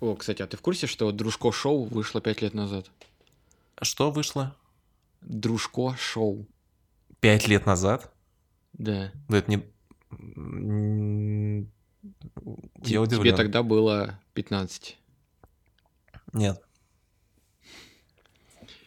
[0.00, 2.90] О, кстати, а ты в курсе, что Дружко Шоу вышло пять лет назад?
[3.82, 4.56] Что вышло?
[5.20, 6.46] Дружко Шоу.
[7.20, 8.10] Пять лет назад?
[8.72, 9.12] Да.
[9.28, 9.56] Да это не...
[12.82, 13.36] Я Тебе удивлен.
[13.36, 14.96] тогда было 15.
[16.32, 16.62] Нет.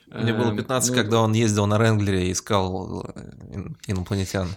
[0.07, 3.01] Мне было Эм, 15, ну, когда он ездил на Ренглере и искал
[3.51, 4.47] ин- инопланетян.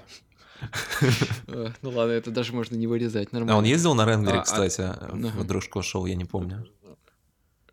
[1.49, 3.59] Э, Ну ладно, это даже можно не вырезать, А нормально.
[3.59, 4.83] он ездил на Ренглере, А, а- кстати,
[5.13, 5.45] в.
[5.45, 6.67] Дружко шоу, я не помню.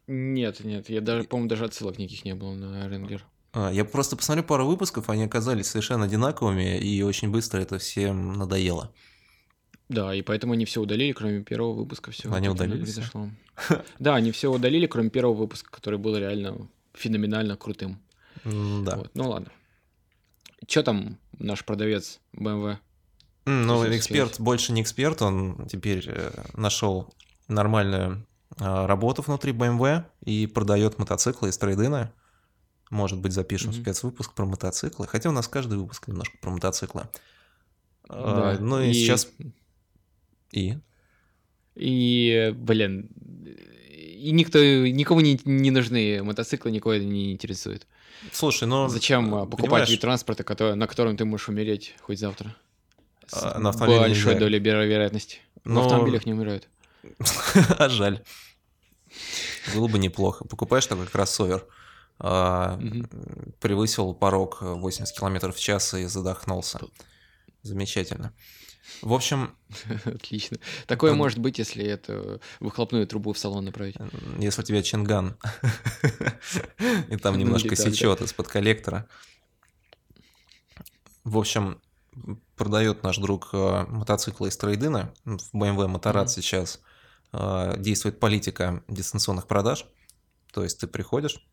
[0.08, 3.24] Нет, нет, я даже, по-моему, даже отсылок никаких не было на Ренглер.
[3.54, 8.34] А, Я просто посмотрел пару выпусков, они оказались совершенно одинаковыми, и очень быстро это всем
[8.34, 8.92] надоело.
[9.90, 12.12] Да, и поэтому они все удалили, кроме первого выпуска.
[12.12, 12.32] Все.
[12.34, 13.30] Они удалили произошло.
[14.00, 18.00] Да, они все удалили, кроме первого выпуска, который был реально феноменально крутым.
[18.44, 18.96] Да.
[18.98, 19.52] Вот, ну ладно.
[20.66, 22.78] Че там наш продавец BMW?
[23.46, 24.40] М, Ну, эксперт сказать?
[24.46, 26.10] больше не эксперт, он теперь
[26.54, 27.14] нашел
[27.48, 28.26] нормальную
[28.60, 32.14] а, работу внутри BMW и продает мотоциклы из трейдина.
[32.92, 33.82] Может быть, запишем Мгм.
[33.82, 35.08] спецвыпуск про мотоциклы.
[35.08, 37.10] Хотя у нас каждый выпуск немножко про мотоциклы.
[38.08, 39.28] А, Да, Ну и, сейчас...
[40.52, 40.78] И?
[41.76, 43.10] И, блин,
[44.30, 47.86] и никто, никому не, не нужны мотоциклы, никого это не интересует.
[48.32, 48.88] Слушай, ну...
[48.88, 52.56] Зачем а, покупать понимаешь, вид транспорта, который- на котором ты можешь умереть хоть завтра?
[53.28, 54.34] С А, на большой нельзя.
[54.40, 55.40] долей веро- вероятности.
[55.66, 56.68] На Но- автомобилях не умирают.
[57.78, 58.22] А жаль.
[59.76, 60.46] Было бы неплохо.
[60.46, 61.66] Покупаешь такой кроссовер,
[62.20, 62.80] а,
[63.60, 66.80] превысил порог 80 км в час и задохнулся.
[67.62, 68.34] Замечательно.
[69.02, 69.56] В общем,
[70.06, 70.58] Отлично.
[70.88, 73.96] Такое может быть, если это выхлопную трубу в салон направить.
[74.40, 75.38] если у тебя чинган,
[77.10, 79.08] и там Ну, немножко сечет из-под коллектора.
[81.24, 81.82] В общем,
[82.56, 85.14] продает наш друг э, мотоциклы из трейдина.
[85.24, 86.82] В BMW Моторад сейчас
[87.32, 89.86] э, действует политика дистанционных продаж.
[90.52, 91.46] То есть ты приходишь,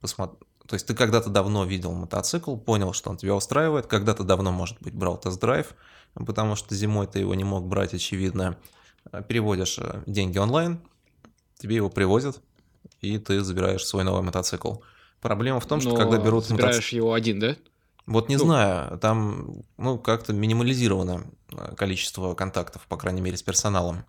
[0.00, 4.52] посмо- то есть ты когда-то давно видел мотоцикл, понял, что он тебя устраивает, когда-то давно,
[4.52, 5.74] может быть, брал тест-драйв,
[6.14, 8.56] потому что зимой ты его не мог брать, очевидно.
[9.12, 10.80] Э, Переводишь э, деньги онлайн,
[11.58, 12.40] тебе его привозят,
[13.00, 14.76] и ты забираешь свой новый мотоцикл.
[15.20, 16.56] Проблема в том, что Но когда берут мотоцикл...
[16.56, 17.56] собираешь его один, да?
[18.06, 18.44] Вот не Ну.
[18.44, 24.04] знаю, там, ну, как-то минимализировано э, количество контактов, по крайней мере, с персоналом.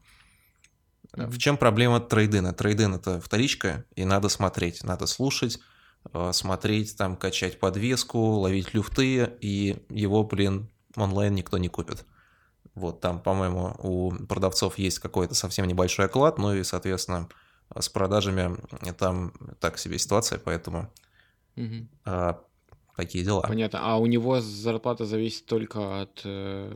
[1.13, 2.53] В чем проблема трейдина?
[2.53, 5.59] Трейдин это вторичка, и надо смотреть, надо слушать,
[6.31, 12.06] смотреть, там, качать подвеску, ловить люфты, и его, блин, онлайн никто не купит.
[12.75, 17.28] Вот там, по-моему, у продавцов есть какой-то совсем небольшой оклад, ну и, соответственно,
[17.78, 18.56] с продажами
[18.97, 20.91] там так себе ситуация, поэтому
[21.56, 21.90] Мгм.
[22.06, 22.34] э,
[22.95, 23.41] такие дела.
[23.41, 23.79] Понятно.
[23.81, 26.22] А у него зарплата зависит только от...
[26.24, 26.72] э,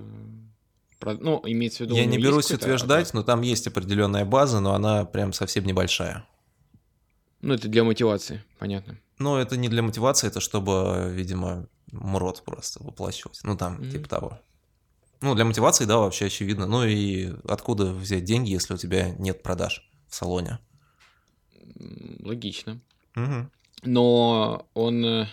[1.19, 1.95] Ну, имеется в виду...
[1.95, 3.13] Я не берусь утверждать, оклад?
[3.13, 6.25] но там есть определенная база, но она прям совсем небольшая.
[7.41, 8.97] Ну, это для мотивации, понятно.
[9.21, 13.39] Но это не для мотивации, это чтобы, видимо, мрот просто выплачивать.
[13.43, 13.91] Ну, там, Мгм.
[13.91, 14.39] типа того.
[15.21, 16.65] Ну, для мотивации, да, вообще очевидно.
[16.65, 20.57] Ну и откуда взять деньги, если у тебя нет продаж в салоне?
[22.23, 22.79] Логично.
[23.15, 23.51] Мгм.
[23.83, 25.05] Но он...
[25.05, 25.27] э,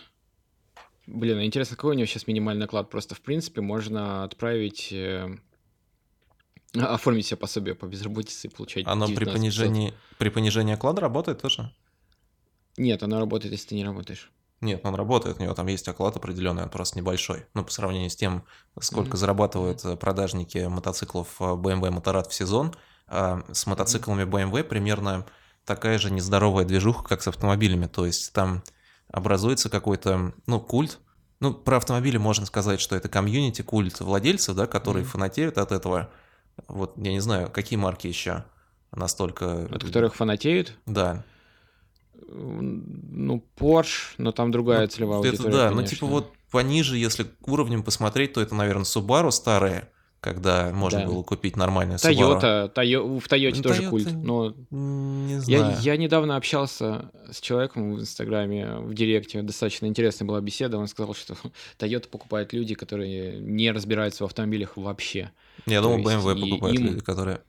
[1.06, 2.90] Блин, а интересно, какой у него сейчас минимальный оклад?
[2.90, 4.88] Просто, в принципе, можно отправить...
[4.92, 5.34] э,
[6.74, 9.34] Оформить себе пособие по безработице и получать Оно при 19 500.
[9.40, 11.72] понижении, при понижении оклада работает тоже?
[12.78, 14.30] Нет, оно работает, если ты не работаешь.
[14.60, 17.46] Нет, он работает, у него там есть оклад определенный, он просто небольшой.
[17.54, 18.44] Ну, по сравнению с тем,
[18.80, 19.16] сколько Мгм.
[19.18, 22.74] зарабатывают э, продажники мотоциклов э, BMW Motorrad в сезон,
[23.06, 25.26] а с мотоциклами BMW примерно
[25.64, 27.86] такая же нездоровая движуха, как с автомобилями.
[27.86, 28.62] То есть там
[29.12, 30.98] образуется какой-то, ну, культ.
[31.40, 35.10] Ну, про автомобили можно сказать, что это комьюнити, культ владельцев, да, которые Мгм.
[35.12, 36.10] фанатеют от этого.
[36.66, 38.44] Вот, я не знаю, какие марки еще
[38.90, 39.66] настолько...
[39.66, 40.76] От которых фанатеют.
[40.86, 41.24] Да,
[42.30, 45.96] Ну, Porsche, но там другая Ну, целевая это аудитория, да, ну конечно.
[45.96, 49.88] типа вот пониже, если уровнем посмотреть, то это, наверное, Subaru старые,
[50.20, 51.06] когда можно Да.
[51.06, 52.02] было купить нормальную Subaru.
[52.02, 54.12] Тойота, Тойо- в Тойоте Ну, тоже Toyota- культ.
[54.12, 55.76] Но Не я, знаю.
[55.80, 59.42] я недавно общался с человеком в Инстаграме, в Директе.
[59.42, 60.76] Достаточно интересная была беседа.
[60.78, 61.36] Он сказал, что
[61.78, 65.30] Тойота покупают люди, которые не разбираются в автомобилях вообще.
[65.66, 67.40] Я то думал, BMW покупают им- люди, которые...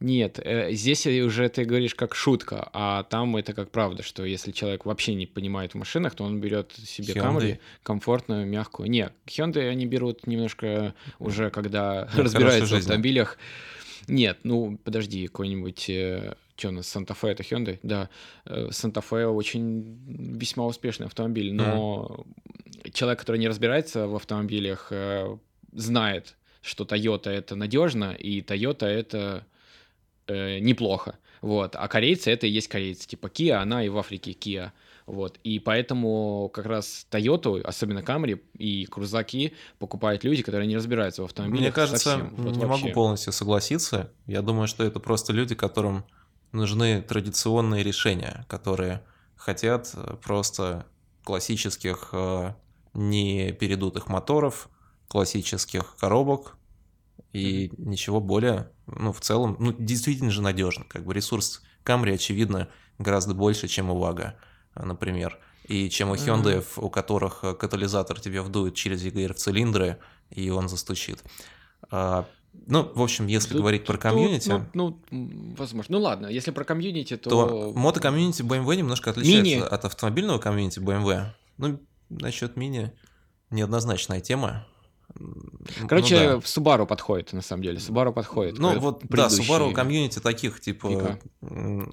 [0.00, 4.52] Нет, э, здесь уже ты говоришь как шутка, а там это как правда, что если
[4.52, 7.22] человек вообще не понимает в машинах, то он берет себе Hyundai.
[7.22, 8.90] Camry комфортную, мягкую.
[8.90, 13.38] Нет, Hyundai они берут немножко уже, когда хорошей разбираются в автомобилях.
[14.06, 15.82] Нет, ну подожди, какой-нибудь...
[16.56, 17.78] что у нас, Санта-Фе это Hyundai?
[17.82, 18.08] Да,
[18.46, 19.98] э, Санта-Фе очень
[20.38, 22.26] весьма успешный автомобиль, но
[22.92, 25.36] человек, который не разбирается в автомобилях, э,
[25.72, 29.46] знает, что Toyota это надежно, и Toyota это
[30.28, 31.18] э, неплохо.
[31.40, 31.76] Вот.
[31.76, 33.06] А корейцы это и есть корейцы.
[33.06, 34.72] Типа Kia, она и в Африке Kia.
[35.06, 35.38] Вот.
[35.42, 41.24] И поэтому как раз Toyota, особенно Camry и крузаки покупают люди, которые не разбираются в
[41.24, 42.34] автомобилях Мне кажется, совсем.
[42.36, 42.84] Вот не вообще.
[42.84, 44.12] могу полностью согласиться.
[44.26, 46.04] Я думаю, что это просто люди, которым
[46.52, 49.02] нужны традиционные решения, которые
[49.34, 50.84] хотят э, просто
[51.24, 52.52] классических э,
[52.92, 54.68] не передутых моторов,
[55.08, 56.57] классических коробок
[57.32, 60.84] и ничего более, ну, в целом, ну, действительно же надежно.
[60.88, 64.32] Как бы ресурс Camry, очевидно, гораздо больше, чем у Vaga,
[64.74, 65.38] э, например.
[65.64, 69.98] И чем у Hyundai, у которых э, катализатор тебе вдует через EGR в цилиндры,
[70.30, 71.22] и он застучит.
[71.90, 72.24] А,
[72.66, 75.98] ну, в общем, если Тут- говорить про тут, комьюнити, Ну, ну, м, возможно.
[75.98, 77.28] Ну ладно, если про комьюнити, то...
[77.30, 79.60] то мотокомьюнити BMW немножко отличается Мини.
[79.60, 81.26] от автомобильного комьюнити BMW.
[81.58, 81.78] Ну,
[82.08, 82.92] насчет мини
[83.50, 84.66] неоднозначная тема.
[85.88, 87.78] Короче, ну, в Subaru подходит, на самом деле.
[87.78, 88.54] Subaru подходит.
[88.56, 88.60] да.
[88.74, 89.46] Ну, вот, да, предыдущие.
[89.46, 91.18] Subaru комьюнити таких, типа,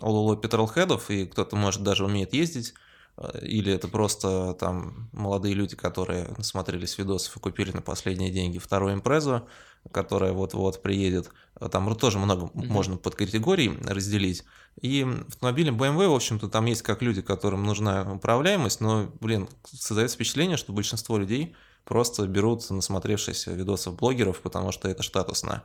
[0.01, 2.73] ололо петролхедов, и кто-то, может, даже умеет ездить,
[3.17, 8.57] э, или это просто там молодые люди, которые насмотрелись видосов и купили на последние деньги
[8.59, 9.47] вторую импрезу,
[9.91, 11.31] которая вот-вот приедет.
[11.59, 12.67] Э, Там тоже много Мгм.
[12.67, 14.43] можно под категорий разделить.
[14.81, 20.15] И автомобили BMW, в общем-то, там есть как люди, которым нужна управляемость, но, блин, создается
[20.15, 25.63] впечатление, что большинство людей просто берут насмотревшись видосов блогеров, потому что это статусно.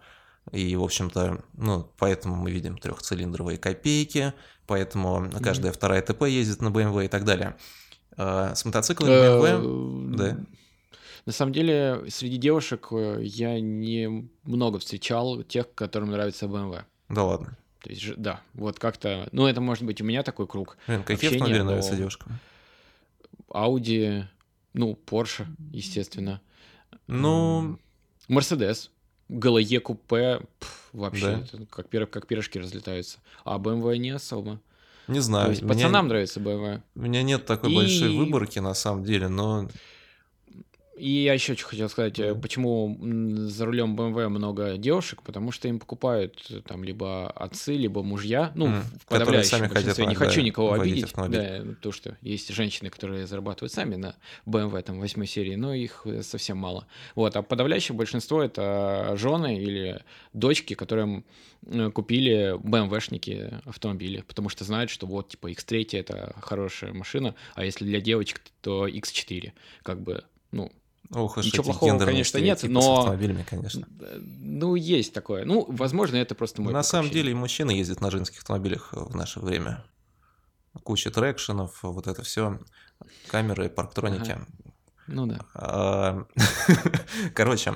[0.53, 4.33] И, в общем-то, ну, поэтому мы видим трехцилиндровые копейки,
[4.67, 7.57] поэтому каждая вторая ТП ездит на BMW и так далее.
[8.17, 10.39] А, С мотоциклами BMW, Э, да.
[11.27, 16.85] На самом деле, среди девушек э, я не много встречал тех, которым нравится BMW.
[17.11, 17.57] да ладно.
[17.83, 19.29] То есть, да, вот как-то...
[19.33, 20.77] Ну, это может быть у меня такой круг.
[20.87, 22.39] Блин, какие автомобили но- нравятся девушкам?
[23.49, 24.25] Audi,
[24.73, 26.41] ну, Porsche, естественно.
[27.07, 27.79] Ну,
[28.29, 28.91] Мерседес.
[29.29, 31.59] GLE купе, пф, вообще, Да.
[31.71, 33.19] как, пир- как пирожки разлетаются.
[33.45, 34.61] А BMW не особо.
[35.07, 35.51] не То знаю.
[35.51, 36.83] есть меня- пацанам нравится BMW.
[36.97, 39.69] У меня нет такой И- большой выборки, на самом деле, но
[41.01, 42.35] И я еще что хотел сказать, Да.
[42.35, 42.97] почему
[43.49, 48.53] за рулем BMW много девушек, потому что им покупают э, там либо отцы, либо мужья,
[48.55, 50.07] ну, М, в подавляющем сами хотят большинстве.
[50.07, 51.39] Не хочу никого обидеть, автомобиль.
[51.41, 54.15] да, ну, то, что есть женщины, которые зарабатывают сами на
[54.47, 56.87] BMW там восьмой серии, но их э, совсем мало.
[57.15, 60.03] Вот, а подавляющее большинство это жены или
[60.35, 61.25] дочки, которым
[61.95, 67.85] купили BMW-шники автомобили, потому что знают, что вот, типа, X3 это хорошая машина, а если
[67.85, 69.53] для девочек, то X4,
[69.83, 70.73] как бы, ну,
[71.13, 73.87] ох уж Ничего плохого, конечно, нет, стереотипы с но- автомобилями, конечно.
[74.13, 75.45] Ну, есть такое.
[75.45, 79.15] Ну, возможно, это просто мой На самом деле и мужчины ездят на женских автомобилях в
[79.15, 79.85] наше время.
[80.85, 82.61] Куча трекшенов, вот это все,
[83.29, 84.39] камеры, парктроники.
[85.09, 85.41] Ну да.
[85.55, 86.25] А,
[87.35, 87.75] Короче,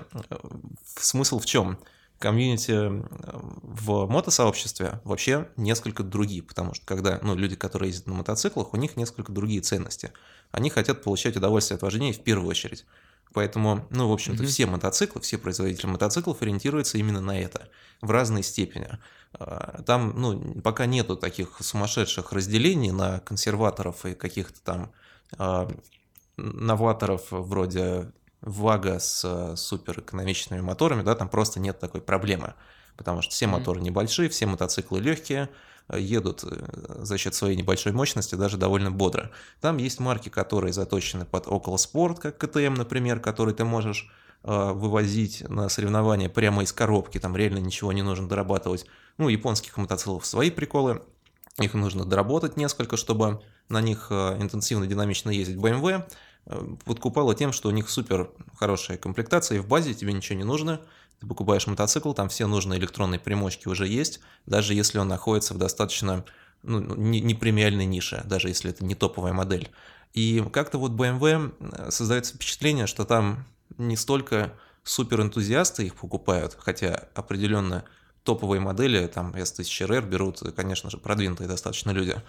[0.96, 1.78] смысл в чем?
[2.20, 3.02] Комьюнити э,
[3.32, 8.76] в мотосообществе вообще несколько другие, потому что когда ну, люди, которые ездят на мотоциклах, у
[8.76, 10.12] них несколько другие ценности.
[10.52, 12.86] Они хотят получать удовольствие от вождения в первую очередь.
[13.32, 14.52] Поэтому, ну, в общем-то, Мгм.
[14.52, 17.68] все мотоциклы, все производители мотоциклов ориентируются именно на это
[18.00, 18.88] в разной степени.
[19.32, 24.92] А, Там, ну, пока нету таких сумасшедших разделений на консерваторов и каких-то там
[25.38, 25.68] а,
[26.36, 32.54] новаторов вроде Вага с э, суперэкономичными моторами, да, там просто нет такой проблемы.
[32.96, 33.54] Потому что все Мгм.
[33.54, 35.48] моторы небольшие, все мотоциклы легкие, э,
[35.92, 39.30] едут э, за счет своей небольшой мощности даже довольно бодро.
[39.60, 44.10] Там есть марки, которые заточены под около спорт, как КТМ, например, который ты можешь
[44.42, 48.86] э, вывозить на соревнования прямо из коробки, там реально ничего не нужно дорабатывать.
[49.18, 51.02] Ну, японских мотоциклов свои приколы,
[51.60, 55.56] их нужно доработать несколько, чтобы на них э, интенсивно, динамично ездить.
[55.56, 56.04] BMW
[56.46, 60.44] э, подкупала тем, что у них супер хорошая комплектация, и в базе тебе ничего не
[60.44, 60.80] нужно.
[61.24, 65.58] Ты покупаешь мотоцикл, там все нужные электронные примочки уже есть, даже если он находится в
[65.58, 66.22] достаточно
[66.62, 69.70] ну, не, не премиальной нише, даже если это не топовая модель.
[70.12, 73.46] И как-то вот BMW э, создается впечатление, что там
[73.78, 74.52] не столько
[74.82, 77.84] суперэнтузиасты их покупают, хотя определенно
[78.22, 82.20] топовые модели, там S1000RR берут, конечно же, продвинутые достаточно люди,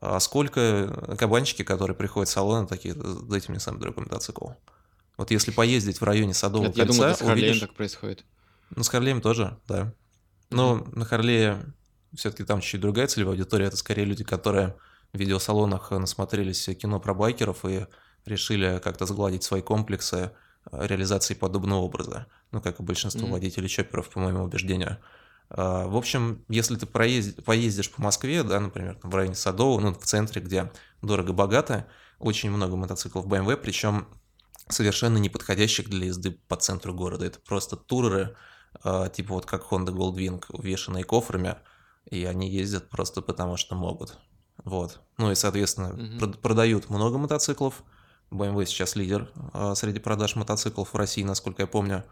[0.00, 4.48] а сколько кабанчики, которые приходят в салон, такие, дайте мне самый дорогой мотоцикл.
[5.20, 7.60] Вот если поездить в районе Садового Нет, я кольца, думаю, это с Харлеем увидишь...
[7.60, 8.24] так происходит.
[8.74, 9.92] Ну, с Харлеем тоже, да.
[10.48, 11.74] Но на Харлее
[12.14, 13.66] все-таки там чуть-чуть другая целевая аудитория.
[13.66, 14.76] Это скорее люди, которые
[15.12, 17.86] в видеосалонах насмотрелись кино про байкеров и
[18.24, 20.30] решили как-то сгладить свои комплексы
[20.72, 22.26] э, реализации подобного образа.
[22.50, 23.32] Ну, как и большинство Мгм.
[23.32, 24.96] водителей чопперов, по моему убеждению.
[25.50, 29.92] А, В общем, если ты проезд- поездишь по Москве, да, например, в районе Садового, ну,
[29.92, 30.72] в центре, где
[31.02, 34.08] дорого-богато, очень много мотоциклов BMW, причем
[34.72, 37.26] совершенно не подходящих для езды по центру города.
[37.26, 38.36] Это просто туреры,
[38.82, 41.56] а, типа вот как Honda Goldwing, увешанные кофрами,
[42.10, 44.18] и они ездят просто потому, что могут.
[44.64, 45.00] Вот.
[45.18, 46.18] Ну и, соответственно, Мгм.
[46.18, 47.82] прод- продают много мотоциклов.
[48.30, 52.04] BMW сейчас лидер а, среди продаж мотоциклов в России, насколько я помню.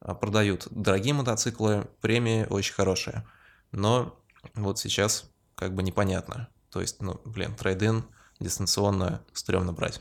[0.00, 3.26] А, Продают дорогие мотоциклы, премии очень хорошие.
[3.72, 4.18] Но
[4.54, 6.48] вот сейчас как бы непонятно.
[6.70, 8.04] То есть, ну, блин, трейдин
[8.40, 10.00] дистанционно стрёмно брать.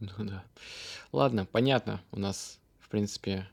[0.18, 0.44] Ну да.
[1.12, 2.00] Ладно, понятно.
[2.12, 3.48] У нас, в принципе,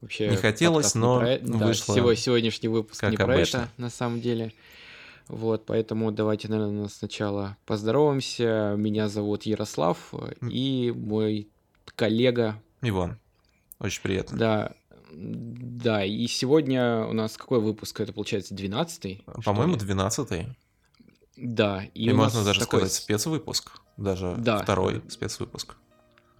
[0.00, 3.56] вообще Не хотелось, не но про э- да, вышло сего- сегодняшний выпуск не про обычно.
[3.58, 4.52] это, на самом деле.
[5.28, 8.74] Вот, поэтому давайте, наверное, сначала поздороваемся.
[8.76, 11.48] Меня зовут Ярослав, и мой
[11.96, 13.18] коллега, Иван,
[13.78, 14.36] очень приятно.
[14.38, 14.72] да,
[15.12, 18.00] да, и сегодня у нас какой выпуск?
[18.00, 20.46] Это получается 12 По-моему, 12
[21.40, 23.72] Да, и, И, можно даже такой сказать спецвыпуск.
[23.96, 24.62] Даже Да.
[24.62, 25.74] второй спецвыпуск.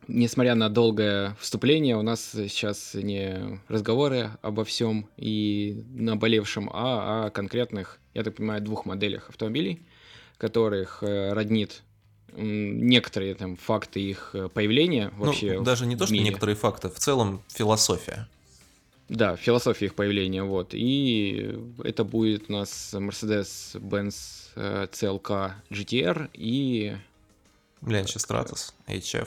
[0.09, 7.31] несмотря на долгое вступление, у нас сейчас не разговоры обо всем и наболевшем, а о
[7.31, 9.87] конкретных, я так понимаю, двух моделях автомобилей,
[10.37, 11.83] которых э, роднит
[12.37, 15.59] некоторые там факты их э, появления вообще.
[15.59, 16.27] ну, даже не то, что мире.
[16.27, 18.29] некоторые факты, в целом философия.
[19.11, 20.69] Да, философия их появления, вот.
[20.73, 24.15] И это будет у нас Mercedes-Benz
[24.55, 26.97] э, CLK GTR и
[27.85, 29.27] Лянча Стратос, HF.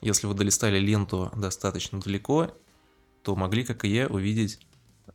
[0.00, 2.52] Если вы долистали ленту достаточно далеко,
[3.22, 4.58] то могли, как и я, увидеть,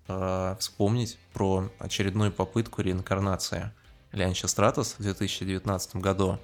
[0.07, 3.71] э, вспомнить про очередную попытку реинкарнации
[4.11, 6.37] Лянча Стратос в 2019 году.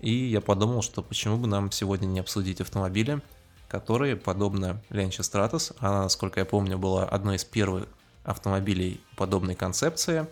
[0.00, 3.22] И я подумал, что почему бы нам сегодня не обсудить автомобили,
[3.70, 7.86] которые, подобно Лянча Стратос, она, насколько я помню, была одной из первых
[8.24, 10.26] автомобилей подобной концепции,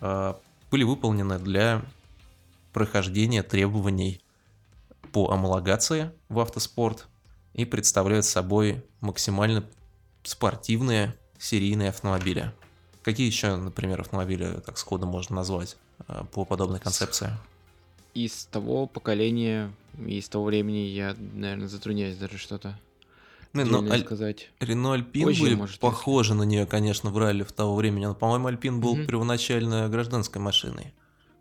[0.00, 0.34] э,
[0.70, 1.82] были выполнены для
[2.72, 4.20] прохождения требований
[5.12, 7.08] по амалогации в автоспорт
[7.54, 9.64] и представляют собой максимально
[10.22, 12.52] спортивные серийные автомобили.
[13.02, 17.32] Какие еще, например, автомобили так сходу можно назвать э, по подобной концепции?
[18.14, 19.72] Из того поколения,
[20.06, 22.78] из того времени я, наверное, затрудняюсь даже что-то
[23.52, 24.50] Ну, ну, Аль- сказать.
[24.60, 28.14] Рено Альпин Позже, были может, похожи на нее, конечно, в ралли в того времени, но,
[28.14, 29.06] по-моему, Альпин был Мгм.
[29.06, 30.92] первоначально гражданской машиной,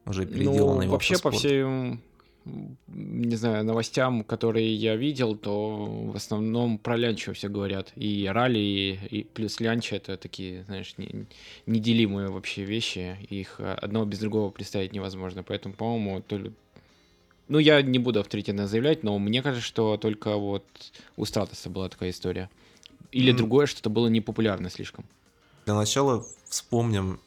[0.05, 1.41] уже переделанной Ну, вообще по автоспорт.
[2.87, 7.93] Не знаю, новостям, которые я видел, то в основном про лянчу все говорят.
[7.95, 11.25] И ралли, и, и плюс лянча это такие, знаешь, не-
[11.65, 13.17] неделимые вообще вещи.
[13.29, 15.43] Их э, одного без другого представить невозможно.
[15.43, 16.51] Поэтому, по-моему, то ли...
[17.47, 20.65] Ну, я не буду авторитетно заявлять, но мне кажется, что только вот
[21.17, 22.49] у Стратоса была такая история.
[23.11, 23.37] Или М.
[23.37, 25.05] другое, что-то было непопулярно слишком.
[25.65, 27.19] Для начала вспомним,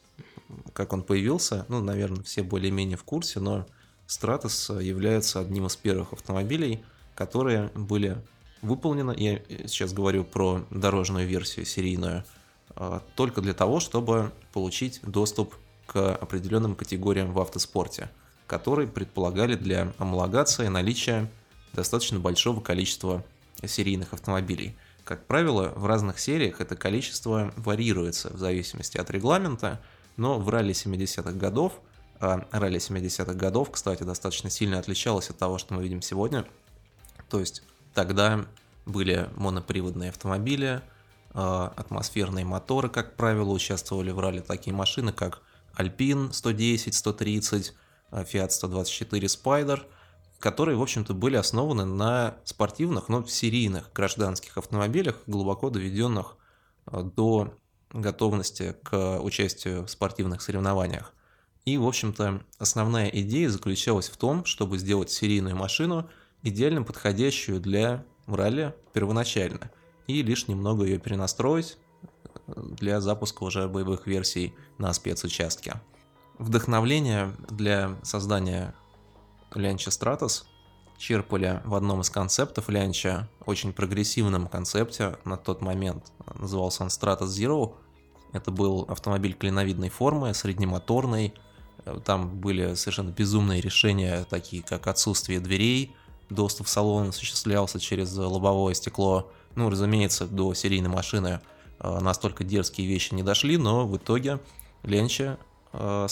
[0.73, 1.65] как он появился.
[1.69, 3.67] Ну, наверное, все более-менее в курсе, но
[4.09, 6.85] Stratos является одним из первых автомобилей,
[7.15, 8.17] которые были
[8.63, 12.25] выполнены, я сейчас говорю про дорожную версию серийную,
[12.71, 15.55] а, только для того, чтобы получить доступ
[15.87, 18.11] к определенным категориям в автоспорте,
[18.47, 21.31] которые предполагали для амалогации наличие
[21.73, 23.25] достаточно большого количества
[23.65, 24.75] серийных автомобилей.
[25.05, 29.81] Как правило, в разных сериях это количество варьируется в зависимости от регламента,
[30.17, 31.81] но в ралли 70-х годов,
[32.21, 36.45] ралли 70-х годов, кстати, достаточно сильно отличалось от того, что мы видим сегодня.
[37.29, 37.63] То есть
[37.95, 38.47] тогда
[38.87, 40.83] были моноприводные автомобили,
[41.39, 45.43] а, атмосферные моторы, как правило, участвовали в ралли такие машины, как
[45.77, 47.75] Alpine 110, 130,
[48.11, 49.83] а, Fiat 124 Spider,
[50.39, 56.37] которые, в общем-то, были основаны на спортивных, но серийных гражданских автомобилях, глубоко доведенных
[56.87, 57.55] а, до
[57.93, 61.13] готовности к участию в спортивных соревнованиях.
[61.67, 66.09] И, в общем-то, основная идея заключалась в том, чтобы сделать серийную машину
[66.43, 69.73] идеально подходящую для ралли первоначально,
[70.07, 71.77] и лишь немного ее перенастроить
[72.47, 75.81] э, для запуска уже боевых версий на спецучастке.
[76.39, 78.73] Вдохновление для создания
[79.53, 80.45] Лянча Stratos
[80.99, 87.27] черпали в одном из концептов Лянча, очень прогрессивном концепте на тот момент, назывался он Stratos
[87.27, 87.75] Zero.
[88.33, 91.35] Это был автомобиль клиновидной формы, среднемоторный,
[92.05, 95.95] там были совершенно безумные решения, такие как отсутствие дверей,
[96.31, 99.31] доступ в салон осуществлялся через лобовое стекло.
[99.55, 101.41] Ну, разумеется, до серийной машины
[101.79, 104.41] э, настолько дерзкие вещи не дошли, но в итоге
[104.83, 105.39] Ленче,
[105.73, 106.07] э.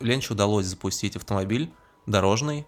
[0.00, 1.72] Ленче удалось запустить автомобиль
[2.06, 2.66] дорожный,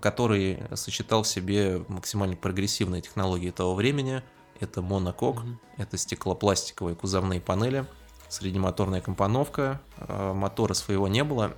[0.00, 4.22] который сочетал в себе максимально прогрессивные технологии того времени.
[4.60, 5.60] Это монокок, Мгм.
[5.76, 7.86] это стеклопластиковые кузовные панели,
[8.28, 11.52] среднемоторная компоновка, э, мотора своего не было,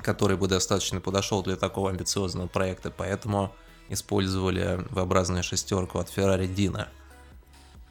[0.00, 3.52] который бы достаточно подошел для такого амбициозного проекта, поэтому
[3.88, 6.86] использовали V-образную шестерку от Ferrari Dino.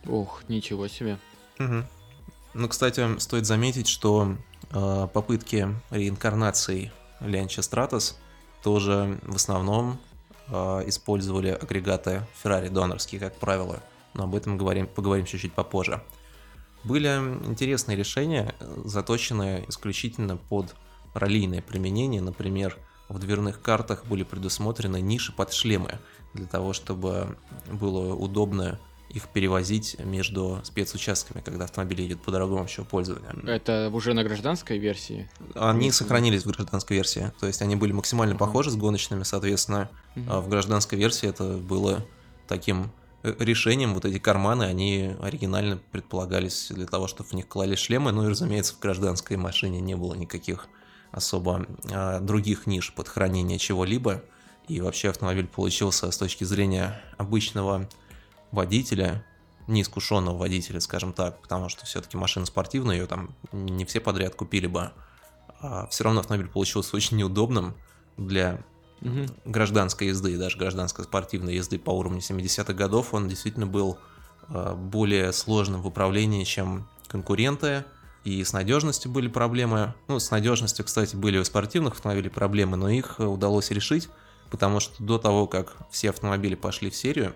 [0.07, 1.17] Ох, ничего себе.
[2.55, 4.35] Ну, кстати, стоит заметить, что
[4.69, 8.17] э, попытки реинкарнации Лянча Стратос
[8.61, 9.97] тоже в основном
[10.49, 13.81] э, использовали агрегаты Ferrari донорские, как правило.
[14.13, 16.01] Но об этом говорим, поговорим чуть-чуть попозже.
[16.83, 17.07] Были
[17.45, 20.75] интересные решения, заточенные исключительно под
[21.13, 22.21] раллийное применение.
[22.21, 22.77] Например,
[23.09, 25.99] в дверных картах были предусмотрены ниши под шлемы,
[26.33, 27.37] для того, чтобы
[27.71, 33.31] было удобно их перевозить между спецучастками, когда автомобиль едет по дорогам общего пользования.
[33.45, 35.29] Это уже на гражданской версии?
[35.53, 38.39] Они сохранились в гражданской версии, то есть они были максимально uh-huh.
[38.39, 40.41] похожи с гоночными, соответственно, uh-huh.
[40.41, 42.03] в гражданской версии это было
[42.47, 47.75] таким э, решением, вот эти карманы, они оригинально предполагались для того, чтобы в них клали
[47.75, 50.67] шлемы, ну и, разумеется, в гражданской машине не было никаких
[51.11, 54.23] особо а, других ниш под хранение чего-либо,
[54.67, 57.89] и вообще автомобиль получился с точки зрения обычного
[58.51, 59.25] водителя,
[59.67, 64.67] неискушенного водителя, скажем так, потому что все-таки машина спортивная, ее там не все подряд купили
[64.67, 64.91] бы.
[65.61, 67.75] А все равно автомобиль получился очень неудобным
[68.17, 68.63] для
[69.03, 69.25] угу.
[69.45, 73.13] гражданской езды, даже гражданской спортивной езды по уровню 70-х годов.
[73.13, 73.97] Он действительно был
[74.47, 77.85] а, более сложным в управлении, чем конкуренты.
[78.23, 79.93] И с надежностью были проблемы.
[80.07, 84.07] Ну, с надежностью, кстати, были у спортивных автомобилей проблемы, но их удалось решить,
[84.49, 87.35] потому что до того, как все автомобили пошли в серию,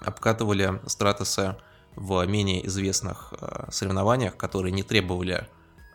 [0.00, 1.56] обкатывали Стратосы
[1.96, 5.46] в менее известных э, соревнованиях, которые не требовали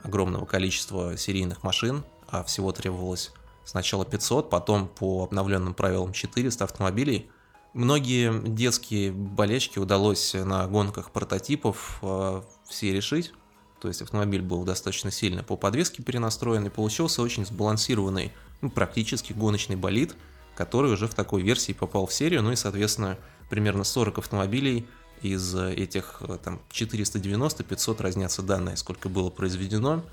[0.04, 3.32] огромного количества серийных машин, а всего требовалось
[3.68, 7.30] сначала 500, потом по обновленным правилам 400 автомобилей.
[7.74, 13.34] Многие детские болечки удалось на гонках прототипов э, все решить.
[13.82, 18.32] То есть автомобиль был достаточно сильно по подвеске перенастроен и получился очень сбалансированный,
[18.62, 20.16] ну, практически гоночный болид,
[20.56, 23.20] который уже в такой версии попал в серию, ну и, соответственно,
[23.50, 24.88] примерно 40 автомобилей
[25.22, 30.04] из этих э, там 490-500 разнятся данные, сколько было произведено.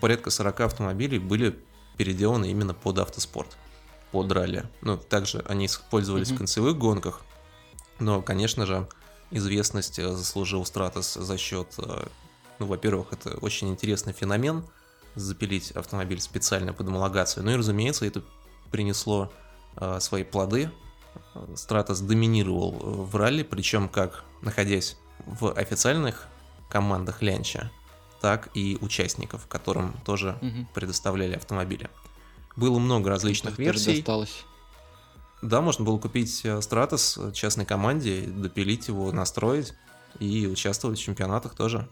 [0.00, 1.58] Порядка 40 автомобилей были
[2.00, 3.58] переделаны именно под автоспорт,
[4.10, 4.64] под ралли.
[4.80, 6.34] Ну, также они использовались mm-hmm.
[6.34, 7.20] в концевых гонках,
[7.98, 8.88] но, конечно же,
[9.30, 12.06] известность э, заслужил Стратос за счет, э,
[12.58, 14.64] ну, во-первых, это очень интересный феномен,
[15.14, 18.22] запилить автомобиль специально под homологацию, ну и, разумеется, это
[18.70, 19.30] принесло
[19.98, 20.70] свои плоды,
[21.54, 26.28] Стратос доминировал э, в ралли, причем как находясь в официальных
[26.70, 27.70] командах Лянча,
[28.20, 30.66] так и участников, которым тоже угу.
[30.74, 31.88] предоставляли автомобили.
[32.56, 33.96] Было много различных Что версий.
[33.96, 34.44] Досталось.
[35.42, 39.72] Да, можно было купить э, Стратос частной команде, допилить его, настроить
[40.18, 41.88] и участвовать в чемпионатах тоже.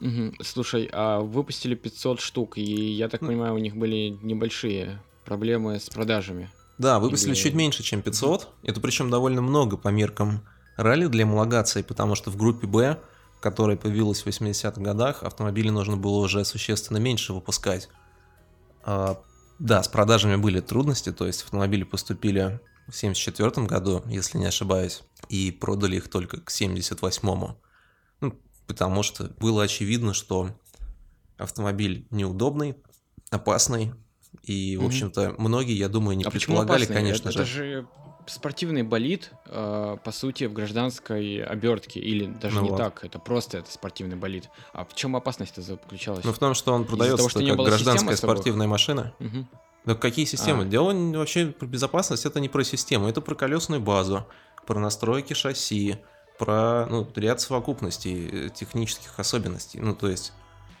[0.00, 0.42] Угу.
[0.42, 5.78] Слушай, а выпустили 500 штук, и я так ну, понимаю, у них были небольшие проблемы
[5.78, 6.50] с продажами.
[6.78, 7.38] Да, выпустили Или...
[7.38, 8.48] чуть меньше, чем 500.
[8.62, 10.40] Это причем довольно много по меркам
[10.76, 12.98] ралли для эмулагации, потому что в группе Б,
[13.40, 17.88] которая появилась в 80-х годах, автомобили нужно было уже существенно меньше выпускать.
[18.82, 19.22] А,
[19.58, 25.02] да, с продажами были трудности, то есть автомобили поступили в 74 году, если не ошибаюсь,
[25.28, 27.56] и продали их только к 78-му.
[28.20, 30.50] Ну, потому что было очевидно, что
[31.38, 32.76] автомобиль неудобный,
[33.30, 33.92] опасный,
[34.42, 37.44] и, в общем-то, многие, я думаю, не а предполагали, конечно это, же.
[37.44, 37.88] Это же
[38.30, 42.00] спортивный болид, э, по сути, в гражданской обертке.
[42.00, 42.76] Или даже ну не вот.
[42.76, 44.48] так, это просто это спортивный болид.
[44.72, 46.24] А в чем опасность-то заключалась?
[46.24, 49.12] Ну, в том, что он продается того, что как гражданская спортивная машина.
[49.20, 49.46] Угу.
[49.86, 50.64] Да какие системы?
[50.64, 50.66] А.
[50.66, 54.26] Дело вообще про безопасность, это не про систему, это про колесную базу,
[54.66, 55.98] про настройки шасси,
[56.38, 59.80] про ну, ряд совокупностей э, технических особенностей.
[59.80, 60.32] Ну, то есть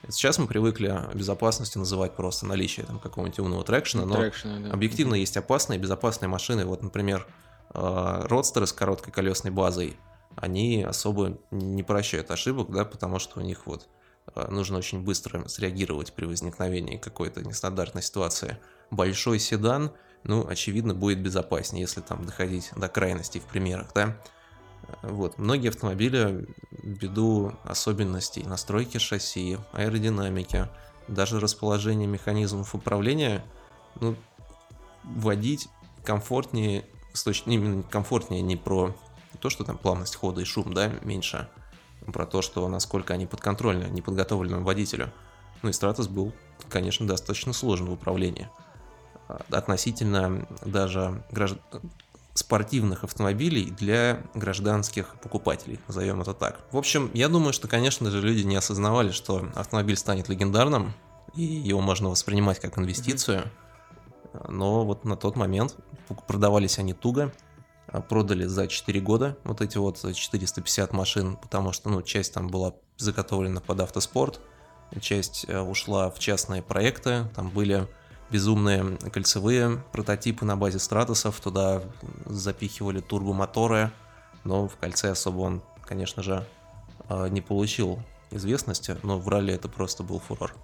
[0.08, 4.72] Сейчас мы привыкли безопасности называть просто наличие там какого-нибудь умного трекшена, но трекшена, да.
[4.72, 6.64] объективно есть опасные и безопасные машины.
[6.64, 7.26] Вот, например,
[7.74, 9.96] э, родстеры с короткой колесной базой,
[10.36, 13.88] они особо не прощают ошибок, да, потому что у них вот
[14.34, 18.58] э, нужно очень быстро среагировать при возникновении какой-то нестандартной ситуации.
[18.90, 19.92] Большой седан,
[20.24, 24.16] ну, очевидно, будет безопаснее, если там доходить до крайностей в примерах, да.
[25.02, 25.38] Вот.
[25.38, 30.68] Многие автомобили ввиду особенностей настройки шасси, аэродинамики,
[31.08, 33.44] даже расположения механизмов управления,
[34.00, 34.16] ну,
[35.04, 35.68] водить
[36.04, 38.94] комфортнее, с точки, именно комфортнее не про
[39.40, 41.48] то, что там плавность хода и шум, да, меньше,
[42.06, 45.12] а про то, что насколько они подконтрольны неподготовленному водителю.
[45.62, 46.32] Ну и Stratos был,
[46.68, 48.48] конечно, достаточно сложен в управлении.
[49.50, 51.60] Относительно даже граждан
[52.34, 56.60] спортивных автомобилей для гражданских покупателей, назовем это так.
[56.70, 60.94] В общем, я думаю, что, конечно же, люди не осознавали, что автомобиль станет легендарным,
[61.34, 63.50] и его можно воспринимать как инвестицию.
[64.48, 65.76] Но вот на тот момент
[66.26, 67.32] продавались они туго,
[67.88, 72.48] а продали за 4 года вот эти вот 450 машин, потому что, ну, часть там
[72.48, 74.40] была заготовлена под автоспорт,
[75.00, 77.88] часть э, ушла в частные проекты, там были
[78.30, 81.82] безумные кольцевые прототипы на базе стратусов, туда
[82.26, 83.90] запихивали турбомоторы,
[84.44, 86.46] но в кольце особо он, конечно же,
[87.08, 90.54] э, не получил известности, но в ралли это просто был фурор.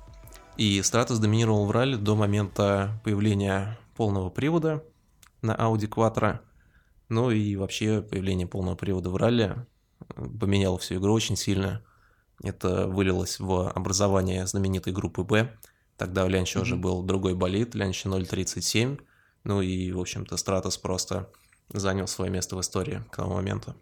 [0.57, 4.83] И Stratus доминировал в ралли до момента появления полного привода
[5.43, 6.39] на Audi Quattro,
[7.09, 9.57] ну и вообще появление полного привода в ралли
[10.15, 11.83] поменяло всю игру очень сильно.
[12.43, 15.57] Это вылилось в образование знаменитой группы Б.
[15.97, 16.63] Тогда у Лянча mm-hmm.
[16.63, 19.01] уже был другой болид, Лянча 0.37.
[19.45, 21.31] Ну и, в общем-то, Стратос просто
[21.69, 23.75] занял свое место в истории к тому моменту.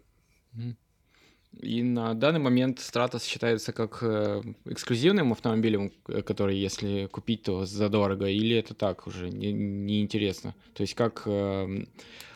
[1.61, 7.65] И на данный момент Stratos считается как э, эксклюзивным автомобилем, э, который, если купить, то
[7.65, 10.49] задорого, или это так уже неинтересно?
[10.49, 11.85] Не то есть как э,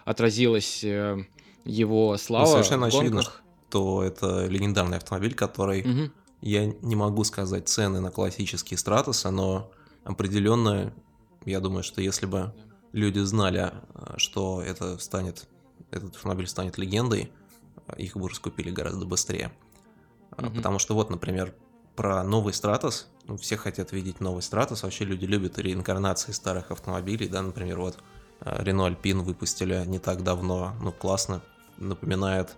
[0.06, 1.26] отразилась э,
[1.66, 3.24] его слава ну, совершенно в очевидно,
[3.70, 6.12] что это легендарный автомобиль, который угу.
[6.42, 9.72] Я не могу сказать цены на классические Стратосы, но
[10.04, 10.94] определенно,
[11.46, 12.54] я думаю, что если бы
[12.92, 15.48] люди знали, э, что это станет,
[15.92, 17.32] этот автомобиль станет легендой,
[17.98, 19.52] их бы раскупили гораздо быстрее.
[20.38, 20.52] Угу.
[20.52, 21.54] Потому что вот, например,
[21.96, 27.28] про новый Стратос, ну, все хотят видеть новый Стратос, вообще люди любят реинкарнации старых автомобилей,
[27.28, 27.98] да, например, вот
[28.42, 31.42] Renault Alpine выпустили не так давно, ну классно,
[31.78, 32.56] напоминает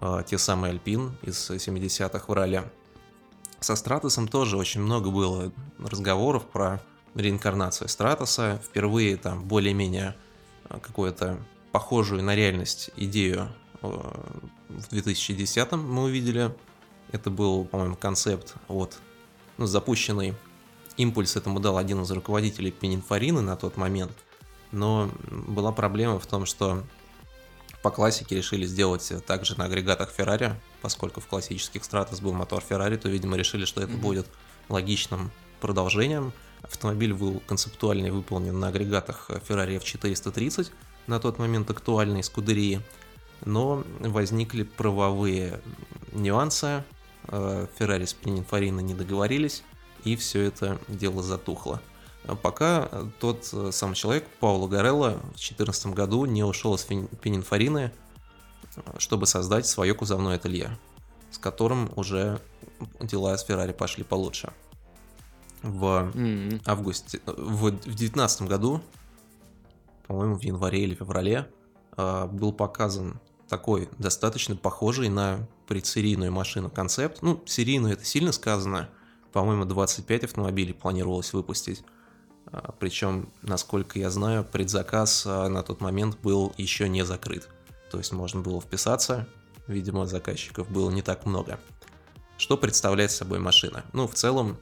[0.00, 2.62] э, те самые Alpine из 70-х в ралли.
[3.64, 6.82] Со Стратосом тоже очень много было разговоров про
[7.14, 8.60] реинкарнацию Стратоса.
[8.62, 10.14] Впервые там более-менее
[10.68, 11.38] э, какую-то
[11.72, 13.48] похожую на реальность идею
[13.80, 13.86] э,
[14.68, 16.54] в 2010 мы увидели.
[17.10, 18.98] Это был, по-моему, концепт от
[19.56, 20.34] ну, запущенный
[20.98, 24.12] импульс этому дал один из руководителей Пенинфорины на тот момент–
[24.74, 26.82] но была проблема в том, что
[27.84, 32.96] по классике решили сделать также на агрегатах Ferrari, поскольку в классических Stratos был мотор Ferrari,
[32.96, 33.98] то, видимо, решили, что это mm-hmm.
[33.98, 34.26] будет
[34.70, 36.32] логичным продолжением.
[36.62, 40.70] Автомобиль был концептуально выполнен на агрегатах Ferrari F430,
[41.08, 42.80] на тот момент актуальной Скудерии,
[43.44, 45.60] но возникли правовые
[46.12, 46.84] нюансы,
[47.26, 49.62] Ferrari э, с Pininfarina не договорились,
[50.04, 51.82] и все это дело затухло
[52.42, 52.88] пока
[53.20, 57.92] тот э, сам человек, Пауло Гарелло, в 2014 году не ушел из Пенинфорины,
[58.76, 60.78] э, чтобы создать свое кузовное ателье,
[61.30, 62.40] с которым уже
[63.00, 64.52] дела с Феррари пошли получше.
[65.62, 66.62] В mm-hmm.
[66.66, 68.82] августе, в 2019 году,
[70.06, 71.48] по-моему, в январе или феврале,
[71.96, 77.22] э, был показан такой достаточно похожий на предсерийную машину концепт.
[77.22, 78.88] Ну, серийную это сильно сказано.
[79.32, 81.82] По-моему, 25 автомобилей планировалось выпустить.
[82.54, 87.48] А, Причем, насколько я знаю, предзаказ а, на тот момент был еще не закрыт.
[87.90, 89.26] То есть можно было вписаться,
[89.66, 91.58] видимо, заказчиков было не так много.
[92.38, 93.84] Что представляет собой машина?
[93.92, 94.56] Ну, в целом,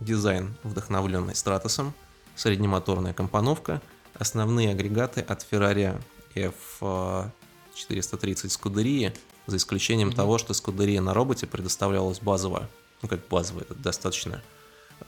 [0.00, 1.92] дизайн, вдохновленный Стратосом,
[2.36, 3.82] среднемоторная компоновка,
[4.14, 6.00] основные агрегаты от Ferrari
[6.34, 7.30] F430
[7.74, 9.12] Scuderia,
[9.46, 10.16] за исключением mm-hmm.
[10.16, 12.68] того, что Scuderia на роботе предоставлялась базово,
[13.02, 14.40] ну как базово, это достаточно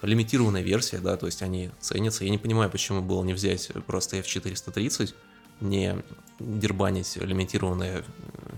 [0.02, 2.24] лимитированная версия, да, то есть они ценятся.
[2.24, 5.14] Я не понимаю, почему было не взять просто F430,
[5.60, 5.96] не
[6.38, 8.04] дербанить лимитированные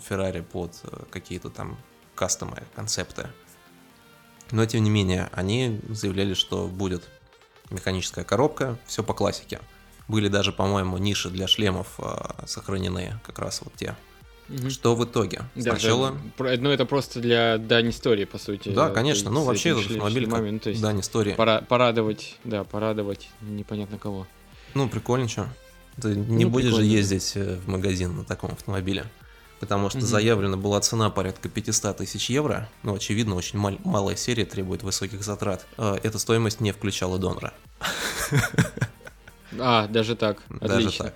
[0.08, 1.78] Ferrari под э, какие-то там
[2.14, 3.28] кастомы, концепты.
[4.50, 7.04] Но тем не менее, они заявляли, что будет
[7.70, 9.60] механическая коробка, все по классике.
[10.08, 13.96] Были даже, по-моему, ниши для шлемов э, сохранены, как раз вот те
[14.48, 14.70] Угу.
[14.70, 15.42] Что в итоге?
[15.54, 16.16] Да, Сначала...
[16.38, 18.68] Да, ну, это просто для дань истории, по сути.
[18.68, 19.30] Да, конечно.
[19.30, 21.34] Ну, вообще, этот автомобиль как то есть дань истории.
[21.34, 24.26] Пора, порадовать, да, порадовать непонятно кого.
[24.74, 25.48] Ну, прикольно, что.
[26.00, 26.90] Ты не ну, будешь прикольно.
[26.90, 29.06] же ездить э, в магазин на таком автомобиле.
[29.58, 30.06] Потому что угу.
[30.06, 32.68] заявлена была цена порядка 500 тысяч евро.
[32.82, 35.66] Ну, очевидно, очень мал- малая серия требует высоких затрат.
[35.78, 37.52] Э, эта стоимость не включала донора.
[39.58, 40.42] А, даже так.
[40.60, 41.14] Даже так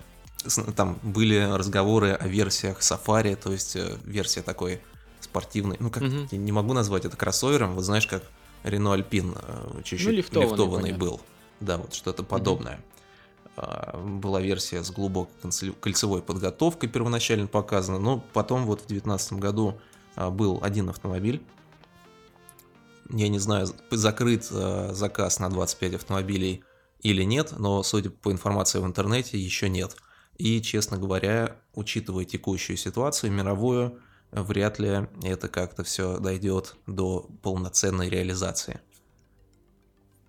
[0.75, 4.81] там были разговоры о версиях Safari, то есть э, версия такой
[5.19, 5.77] спортивной.
[5.79, 6.27] Ну, как угу.
[6.31, 8.23] не могу назвать это кроссовером, вот знаешь, как
[8.63, 11.21] Renault Alpine э, чуть-чуть ну, лифтованный, лифтованный был.
[11.59, 12.75] Да, вот что-то подобное.
[12.75, 12.81] Угу.
[14.19, 15.51] Была версия с глубокой
[15.81, 19.79] кольцевой подготовкой первоначально показана, но потом вот в 2019 году
[20.15, 21.43] а, был один автомобиль.
[23.09, 26.63] Я не знаю, закрыт э, заказ на 25 автомобилей
[27.01, 29.97] или нет, но судя по информации в интернете, еще нет.
[30.41, 33.99] И, честно говоря, учитывая текущую ситуацию мировую,
[34.31, 38.81] вряд ли это как-то все дойдет до полноценной реализации.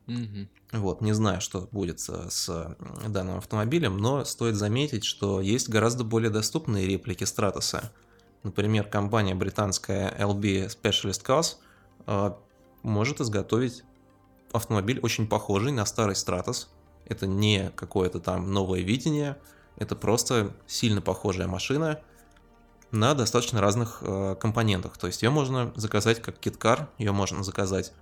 [0.08, 0.48] Mm-hmm.
[0.72, 2.76] Вот, не знаю, что будет с
[3.08, 7.90] данным автомобилем, но стоит заметить, что есть гораздо более доступные реплики Стратоса.
[8.42, 11.56] Например, компания британская LB Specialist Cars
[12.06, 12.32] э,
[12.82, 13.82] может изготовить
[14.52, 16.66] автомобиль очень похожий на старый Stratos.
[17.06, 19.38] Это не какое-то там новое видение,
[19.82, 22.00] это просто сильно похожая машина
[22.90, 24.98] на достаточно разных э, компонентах.
[24.98, 27.92] То есть ее можно заказать как киткар, ее можно заказать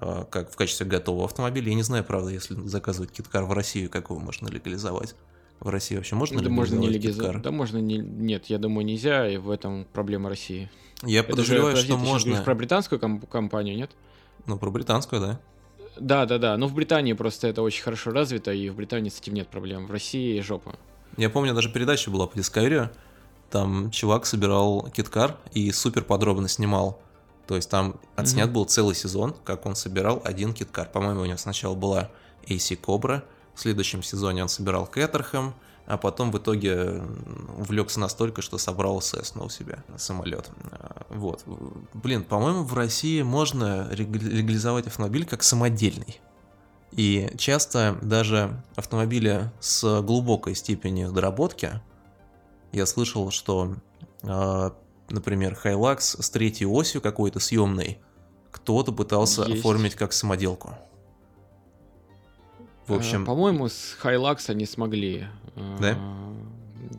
[0.00, 1.68] э, как в качестве готового автомобиля.
[1.68, 5.14] Я не знаю, правда, если заказывать киткар в Россию, как его можно легализовать.
[5.58, 7.42] В России вообще можно да можно не легализовать.
[7.42, 7.96] Да можно не...
[7.98, 10.70] Нет, я думаю, нельзя, и в этом проблема России.
[11.02, 12.42] Я Это же, подозреваю, подожди, что ты можно.
[12.42, 13.90] про британскую ком- компанию, нет?
[14.46, 15.40] Ну, про британскую, да.
[15.98, 16.56] Да, да, да.
[16.56, 19.86] Но в Британии просто это очень хорошо развито, и в Британии с этим нет проблем.
[19.86, 20.76] В России жопа.
[21.16, 22.90] Я помню, даже передача была по Discovery,
[23.50, 27.00] там чувак собирал киткар и супер подробно снимал.
[27.46, 28.54] То есть там отснят Мгм.
[28.54, 30.88] был целый сезон, как он собирал один киткар.
[30.88, 32.10] По-моему, у него сначала была
[32.46, 33.22] AC Cobra,
[33.54, 35.54] в следующем сезоне он собирал Кэтерхэм,
[35.86, 37.02] а потом в итоге
[37.56, 40.50] увлекся настолько, что собрал Cessna у себя, самолет.
[41.08, 41.44] Вот.
[41.94, 46.20] Блин, по-моему, в России можно легализовать автомобиль как самодельный.
[46.96, 51.80] И часто даже автомобили с глубокой степенью доработки,
[52.72, 53.76] я слышал, что,
[54.22, 54.70] э,
[55.10, 57.98] например, Hilux с третьей осью какой-то съемной
[58.50, 59.60] кто-то пытался Есть.
[59.60, 60.74] оформить как самоделку.
[62.86, 65.26] В А, общем, по-моему, с Hilux они смогли.
[65.54, 65.98] а, Да?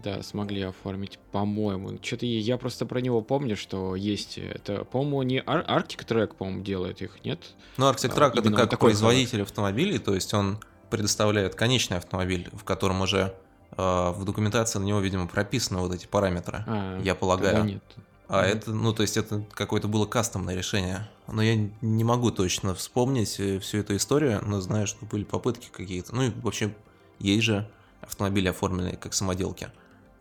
[0.03, 1.97] Да, смогли оформить, по-моему.
[2.01, 4.37] Что-то я просто про него помню, что есть.
[4.37, 7.39] Это, по-моему, не Ар- Arctic Track, по-моему, делает их, нет?
[7.77, 11.97] ну, Arctic а, Track это именно как такой производитель автомобилей, то есть он предоставляет конечный
[11.97, 13.33] автомобиль, в котором уже
[13.77, 16.63] э, в документации на него, видимо, прописаны вот эти параметры.
[16.67, 17.63] А, Я полагаю.
[17.65, 17.83] нет.
[18.29, 18.49] А Мгм.
[18.57, 21.09] это, ну, то есть это какое-то было кастомное решение.
[21.27, 25.69] Но я не могу точно вспомнить э, всю эту историю, но знаю, что были попытки
[25.71, 26.13] какие-то.
[26.13, 26.75] Ну и вообще
[27.19, 27.69] есть же
[28.07, 29.69] автомобили, оформленные как самоделки.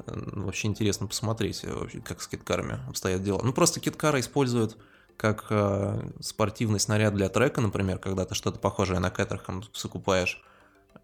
[0.06, 3.40] Ну, Вообще интересно посмотреть, э, вообще, как с киткарами обстоят дела.
[3.42, 4.76] Ну просто киткары используют
[5.16, 10.42] как э, спортивный снаряд для трека, например, когда ты что-то похожее на Caterham закупаешь,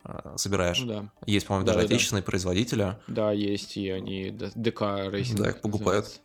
[0.04, 0.80] э, собираешь.
[0.80, 1.08] Ну да.
[1.26, 1.94] Есть, по-моему, даже Да-да-да.
[1.94, 2.96] отечественные производители.
[3.06, 5.40] Да, есть, и они DK Racing.
[5.40, 6.20] Да, их покупают.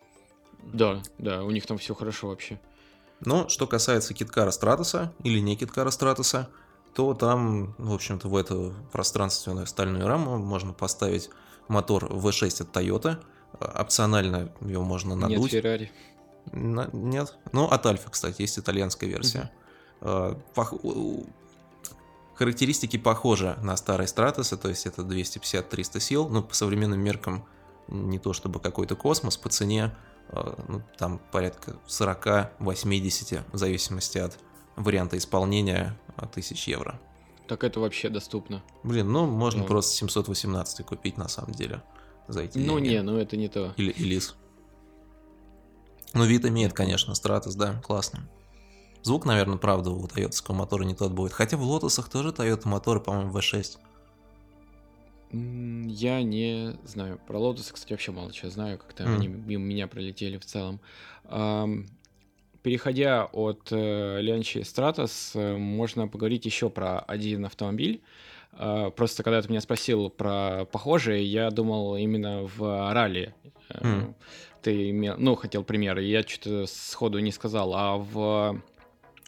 [0.74, 2.60] Да, да, у них там все хорошо вообще.
[3.22, 6.50] Но что касается киткара Стратоса или не киткара Стратоса,
[6.98, 11.30] то там, в общем-то, в эту пространственную стальную раму можно поставить
[11.68, 13.24] мотор V6 от Toyota.
[13.60, 15.52] А, Опционально его можно Нет надуть.
[15.52, 15.92] Феррари.
[16.52, 17.38] На- Нет.
[17.52, 19.52] Ну, от Альфа, кстати, есть итальянская версия.
[20.02, 21.30] А, пох-
[22.34, 27.46] Характеристики похожи на старые Стратосы, то есть это 250-300 сил, но по современным меркам
[27.90, 29.96] не то чтобы какой-то космос, по цене
[30.30, 34.40] а, ну, там порядка 40-80, в зависимости от
[34.78, 37.00] варианта исполнения, а, тысяч евро.
[37.48, 38.64] Так это вообще доступно.
[38.84, 39.68] Блин, ну можно Да.
[39.68, 41.82] просто 718 купить на самом деле
[42.28, 43.74] за эти Ну не, ну это не то.
[43.78, 44.36] Или Элис.
[46.14, 48.30] Ну, вид имеет, конечно, Стратос, да, классно.
[49.04, 51.32] Звук, наверное, правда, у тойотского мотора не тот будет.
[51.34, 53.78] Хотя в Лотосах тоже Toyota моторы, по-моему, V6.
[55.32, 57.20] М, Я не знаю.
[57.28, 58.78] Про Lotus, кстати, вообще мало чего знаю.
[58.78, 59.16] Как-то М.
[59.16, 60.80] они мимо меня пролетели в целом.
[62.68, 68.02] Переходя от э, Stratos, э, можно поговорить еще про один автомобиль.
[68.52, 73.34] А, Просто когда ты меня спросил про похожие, я думал именно в ралли.
[73.70, 74.16] Э, М.
[74.62, 78.62] Ты имел, ну, хотел пример, я что-то сходу не сказал, а в...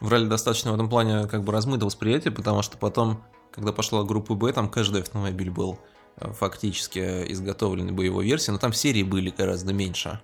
[0.00, 4.04] В ралли достаточно в этом плане как бы размыто восприятие, потому что потом, когда пошла
[4.04, 5.78] группа Б, там каждый автомобиль был
[6.18, 6.98] э, фактически
[7.32, 10.20] изготовленной боевой версии, но там серии были гораздо меньше.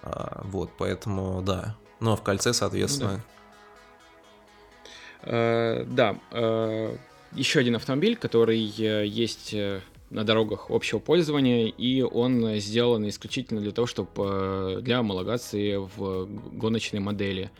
[0.00, 1.76] А, Вот, поэтому да.
[2.00, 3.22] Ну а в кольце, соответственно,
[5.24, 6.96] Э, Да, э,
[7.32, 9.54] еще один автомобиль, который э, есть
[10.10, 17.00] на дорогах общего пользования, и он сделан исключительно для того, чтобы для homологации в гоночной
[17.00, 17.50] модели.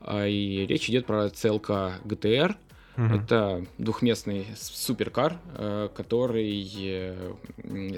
[0.00, 2.56] А, И речь идет про CLK GTR.
[2.96, 3.14] Мгм.
[3.14, 5.38] Это двухместный суперкар,
[5.96, 6.62] который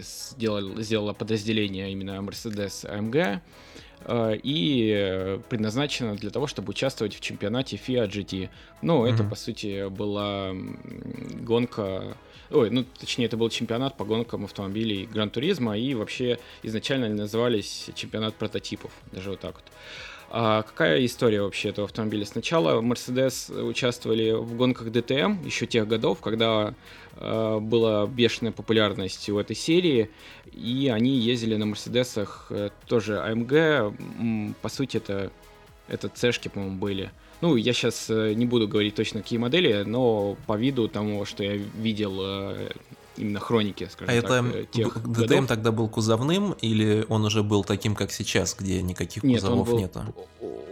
[0.01, 3.41] сделал, сделало подразделение именно Mercedes AMG
[4.43, 8.49] и э, предназначено для того, чтобы участвовать в чемпионате FIA GT.
[8.83, 9.31] Ну, это, Мгм.
[9.31, 10.53] по сути, была
[11.41, 12.17] гонка...
[12.51, 17.17] Ой, ну, точнее, это был чемпионат по гонкам автомобилей Гран Туризма, и вообще изначально они
[17.17, 19.65] назывались чемпионат прототипов, даже вот так вот.
[20.29, 22.27] А какая история вообще этого автомобиля?
[22.27, 26.75] Сначала Mercedes участвовали в гонках DTM еще тех годов, когда
[27.17, 30.11] э, была бешеная популярность у этой серии,
[30.53, 35.31] и они ездили на Мерседесах э, тоже AMG, м, по сути это
[35.89, 37.13] это цешки, по-моему, были.
[37.41, 41.53] Ну, я сейчас не буду говорить точно какие модели, но по виду тому, что я
[41.55, 42.71] видел э,
[43.17, 45.47] именно хроники, скажем а так, это тех ДТМ годов.
[45.49, 49.69] тогда был кузовным или он уже был таким, как сейчас, где никаких Нет, он кузовов
[49.69, 50.15] был, нету?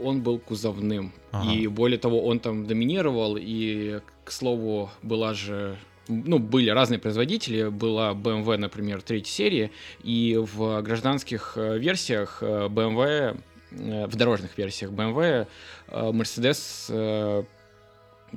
[0.05, 1.13] он был кузовным.
[1.33, 1.51] Ага.
[1.51, 3.37] И более того, он там доминировал.
[3.39, 5.77] И, к слову, была же
[6.09, 9.71] ну, были разные производители, была BMW, например, третьей серии,
[10.03, 15.47] и в гражданских э, версиях э, BMW, э, в дорожных версиях BMW,
[15.89, 17.47] э, Mercedes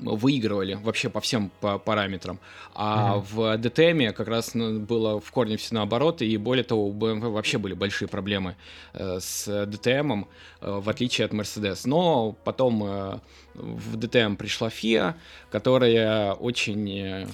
[0.03, 2.39] выигрывали вообще по всем па- параметрам.
[2.73, 3.21] А Мгм.
[3.25, 7.29] в DTM как раз ну, было в корне все наоборот, и более того, у BMW
[7.29, 8.55] вообще были большие проблемы
[8.93, 10.25] э, с DTM,
[10.61, 11.81] э, в отличие от Mercedes.
[11.85, 13.19] Но потом э,
[13.55, 15.15] в DTM пришла FIA,
[15.51, 17.27] которая очень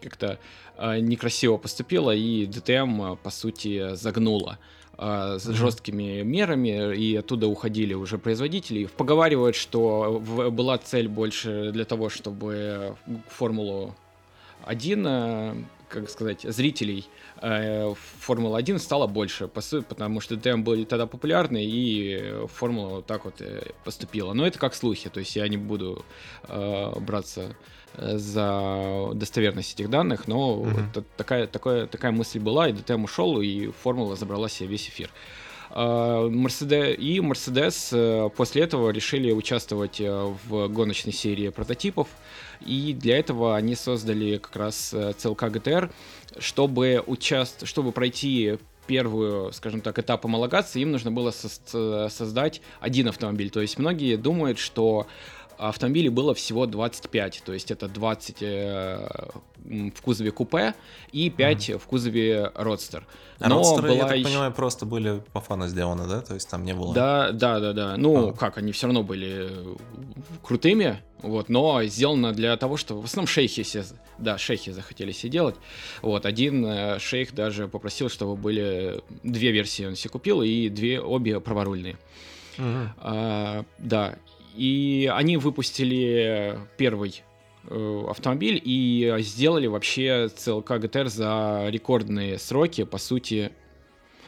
[0.00, 0.38] как-то
[0.78, 4.58] некрасиво поступила, и DTM, по сути, загнула
[5.00, 8.86] э, с жесткими мерами, и оттуда уходили уже производители.
[8.96, 12.94] Поговаривают, что в- была цель больше для того, чтобы
[13.28, 13.94] Формулу
[14.64, 15.54] 1, э,
[15.90, 17.04] как сказать, зрителей
[17.42, 23.40] э, Формулы-1 стало больше, потому что ДТМ были тогда популярны, и Формула вот так вот
[23.40, 24.32] э, поступила.
[24.32, 26.04] Но это как слухи, то есть я не буду
[26.48, 27.56] э, браться
[27.96, 30.72] э, за достоверность этих данных, но Мгм.
[30.74, 34.88] вот та- такая, такая, такая мысль была, и ДТМ ушел, и Формула забрала себе весь
[34.88, 35.10] эфир.
[35.72, 42.08] А, Мерседе- И Мерседес э, после этого решили участвовать э, в гоночной серии прототипов,
[42.64, 45.90] и для этого они создали как раз э, CLK GTR,
[46.38, 47.66] чтобы, участ...
[47.66, 53.50] чтобы пройти первую, скажем так, этап homологации, им нужно было сос- создать один автомобиль.
[53.50, 55.06] То есть многие думают, что
[55.68, 59.08] автомобилей было всего 25, то есть это 20 э,
[59.94, 60.74] в кузове купе
[61.12, 63.06] и 5 в кузове родстер.
[63.38, 66.20] А Но родстеры, я была так ещё- понимаю, просто были по фану сделаны, да?
[66.20, 66.94] То есть там не было...
[66.94, 67.96] Да, да, да, да.
[67.96, 68.32] Ну, А.
[68.32, 69.74] как, они все равно были э,
[70.42, 73.84] крутыми, вот, но сделано для того, что в основном шейхи все,
[74.18, 75.56] да, шейхи захотели себе делать.
[76.02, 81.00] Вот, один э, шейх даже попросил, чтобы были две версии он себе купил, и две,
[81.00, 81.96] обе праворульные.
[82.58, 82.92] Мгм.
[82.98, 84.16] А, да,
[84.56, 87.22] и они выпустили первый
[87.64, 92.84] э, автомобиль и сделали вообще CLK GTR за рекордные сроки.
[92.84, 93.52] По сути,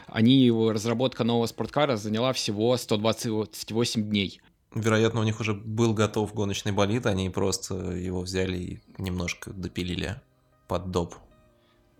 [0.07, 4.41] они его разработка нового спорткара заняла всего 128 дней.
[4.75, 10.15] Вероятно, у них уже был готов гоночный болид, они просто его взяли и немножко допилили
[10.67, 11.15] под доп.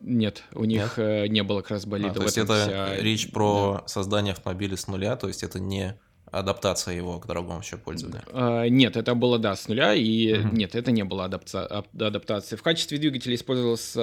[0.01, 2.13] Нет, у них э, не было как раз А, болида.
[2.15, 5.97] то в есть это вся- речь про создание автомобиля с нуля, то есть это не
[6.33, 8.23] адаптация его к дорогому еще пользователю.
[8.33, 10.55] А, Нет, это было, да, с нуля, и Мгм.
[10.55, 12.55] нет, это не было адапта- ап- адаптации.
[12.55, 14.01] В качестве двигателя использовался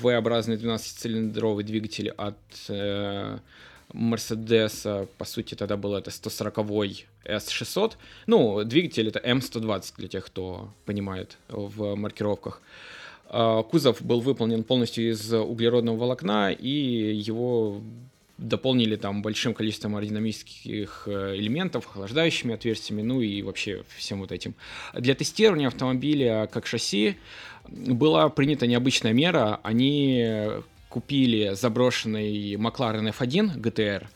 [0.00, 2.36] V-образный 12-цилиндровый двигатель от
[2.68, 3.38] э,
[3.92, 7.92] Mercedes, по сути, тогда был это 140 S600.
[8.26, 12.60] Ну, двигатель это M120 для тех, кто понимает в маркировках.
[13.70, 16.70] Кузов был выполнен полностью из углеродного волокна, и
[17.14, 17.80] его
[18.38, 24.54] дополнили там большим количеством аэродинамических э, элементов, охлаждающими отверстиями, ну и вообще всем вот этим.
[24.94, 27.16] Для тестирования автомобиля как шасси
[27.68, 29.60] была принята необычная мера.
[29.62, 30.24] Они
[30.88, 34.06] купили заброшенный McLaren F1 GTR,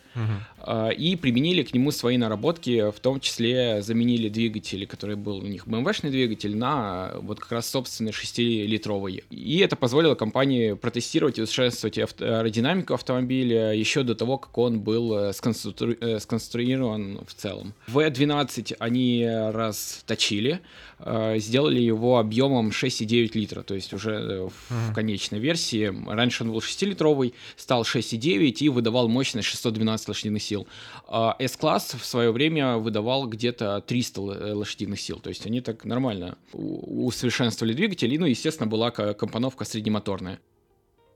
[0.59, 5.46] А, и применили к нему свои наработки, в том числе заменили двигатель, который был у
[5.46, 9.25] них BMW-шный двигатель, на вот как раз собственный 6-литровый.
[9.31, 15.14] И это позволило компании протестировать и усовершенствовать аэродинамику автомобиля еще до того, как он был
[15.14, 17.75] э, сконстру- э, сконструирован в целом.
[17.88, 20.61] V12 они расточили,
[20.98, 25.92] э, сделали его объемом 6,9 литра, то есть уже в конечной версии.
[26.07, 30.67] Раньше он был 6-литровый, стал 6,9 и выдавал мощность 612 лошадиных сил.
[31.09, 35.61] А S-класс в свое время выдавал где-то 300 л- э, лошадиных сил, то есть они
[35.61, 40.38] так нормально усовершенствовали двигатель, и, ну, естественно, была ко- компоновка среднемоторная.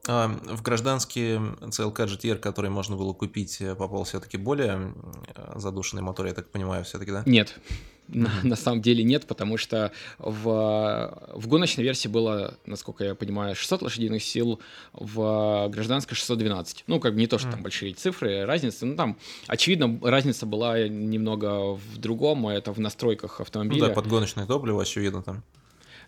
[0.08, 1.36] А, В гражданский
[1.70, 4.92] CLK GTR, который можно было купить, э, попал все-таки более
[5.34, 7.22] э, задушенный мотор, я так понимаю, все-таки, да?
[7.26, 7.58] Нет.
[8.08, 13.54] На, на самом деле нет, потому что в, в гоночной версии было, насколько я понимаю,
[13.56, 14.60] 600 лошадиных сил,
[14.92, 16.84] в гражданской 612.
[16.86, 19.16] Ну, как бы не то, что там большие цифры, разница, ну, там,
[19.46, 23.88] очевидно, разница была немного в другом, а это в настройках Ну автомобиля.
[23.88, 25.42] да, под гоночное топливо, очевидно, там.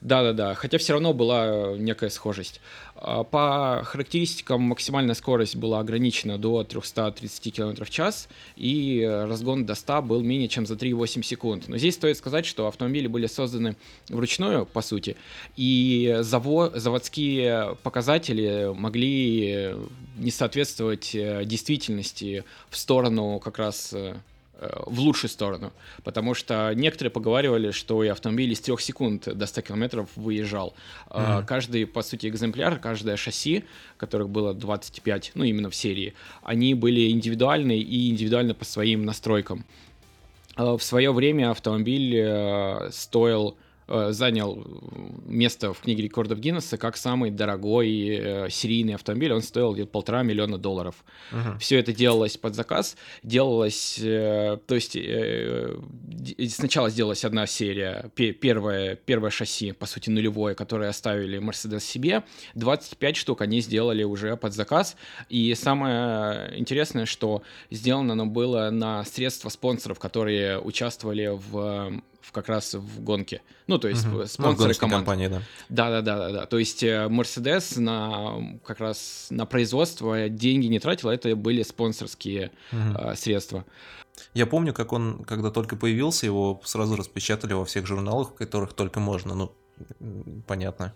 [0.00, 2.60] Да-да-да, хотя все равно была некая схожесть.
[2.94, 9.74] А, По характеристикам максимальная скорость была ограничена до 330 км в час, и разгон до
[9.74, 11.68] 100 был менее чем за 3,8 секунд.
[11.68, 13.76] Но здесь стоит сказать, что автомобили были созданы
[14.08, 15.16] вручную, по сути,
[15.56, 19.74] и заво- заводские показатели могли
[20.16, 24.16] не соответствовать э, действительности в сторону как раз э, Э,
[24.58, 25.72] в лучшую сторону.
[26.04, 30.74] Потому что некоторые поговаривали, что и автомобиль из трех секунд до 100 километров выезжал.
[31.10, 31.46] Mm-hmm.
[31.46, 33.64] Каждый, по сути, экземпляр, каждое шасси,
[33.96, 39.64] которых было 25, ну, именно в серии, они были индивидуальны и индивидуально по своим настройкам.
[40.56, 44.64] Э, в свое время автомобиль стоил Э, занял
[45.24, 49.32] место в книге рекордов Гиннесса как самый дорогой э, серийный автомобиль.
[49.32, 51.04] Он стоил где-то полтора миллиона долларов.
[51.32, 51.58] Uh-huh.
[51.58, 52.96] Все это делалось под заказ.
[53.22, 54.96] Делалось, э, то есть
[56.54, 62.24] сначала сделалась одна серия, первое, первое шасси, по сути, нулевое, которое оставили Mercedes себе.
[62.54, 64.96] 25 штук они сделали уже под заказ.
[65.28, 72.48] И самое интересное, что сделано оно было на средства спонсоров, которые участвовали в в, как
[72.48, 73.40] раз в гонке.
[73.66, 74.24] Ну, то есть угу.
[74.26, 75.06] спонсоры ну, команд.
[75.06, 75.42] компании, да.
[75.68, 76.46] Да, да, да, да, да.
[76.46, 81.62] То есть э, Mercedes на как раз на производство деньги не тратил, а это были
[81.62, 82.98] спонсорские угу.
[82.98, 83.64] э, средства.
[84.34, 88.74] Я помню, как он, когда только появился, его сразу распечатали во всех журналах, в которых
[88.74, 89.34] только можно.
[89.34, 89.52] Ну,
[90.46, 90.94] понятно,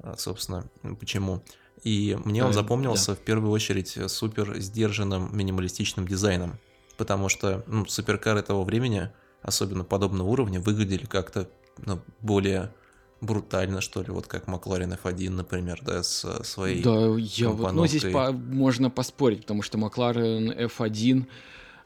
[0.00, 0.68] а, собственно,
[0.98, 1.42] почему.
[1.84, 3.16] И мне да, он запомнился да.
[3.16, 6.58] в первую очередь супер сдержанным минималистичным дизайном.
[6.96, 9.10] Потому что ну, суперкары того времени
[9.44, 11.48] особенно подобного уровня, выглядели как-то
[11.84, 12.72] ну, более
[13.20, 17.86] брутально, что ли, вот как Макларен F1, например, да, с своей Да, я вот, ну,
[17.86, 21.26] здесь по, можно поспорить, потому что Макларен F1,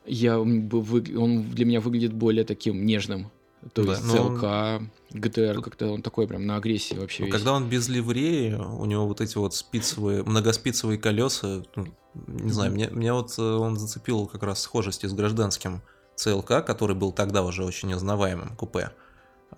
[0.07, 3.31] я, он для меня выглядит более таким нежным.
[3.73, 7.25] То да, есть CLK, GTR, как-то он такой прям на агрессии вообще.
[7.25, 11.89] Ну, когда он без ливреи, у него вот эти вот спицевые, многоспицевые колеса, ну,
[12.27, 15.83] не знаю, мне, меня вот э, он зацепил как раз схожести с гражданским
[16.19, 18.91] ЦЛК, который был тогда уже очень узнаваемым купе,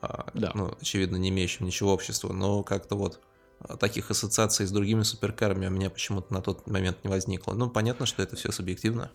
[0.02, 0.52] а, да.
[0.54, 3.20] ну, очевидно, не имеющим ничего общества, но как-то вот
[3.60, 7.54] а, таких ассоциаций с другими суперкарами у меня почему-то на тот момент не возникло.
[7.54, 9.10] Ну, понятно, что это все субъективно.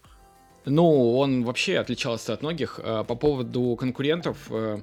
[0.66, 2.80] Ну, он вообще отличался от многих.
[2.84, 4.82] А, по поводу конкурентов, э,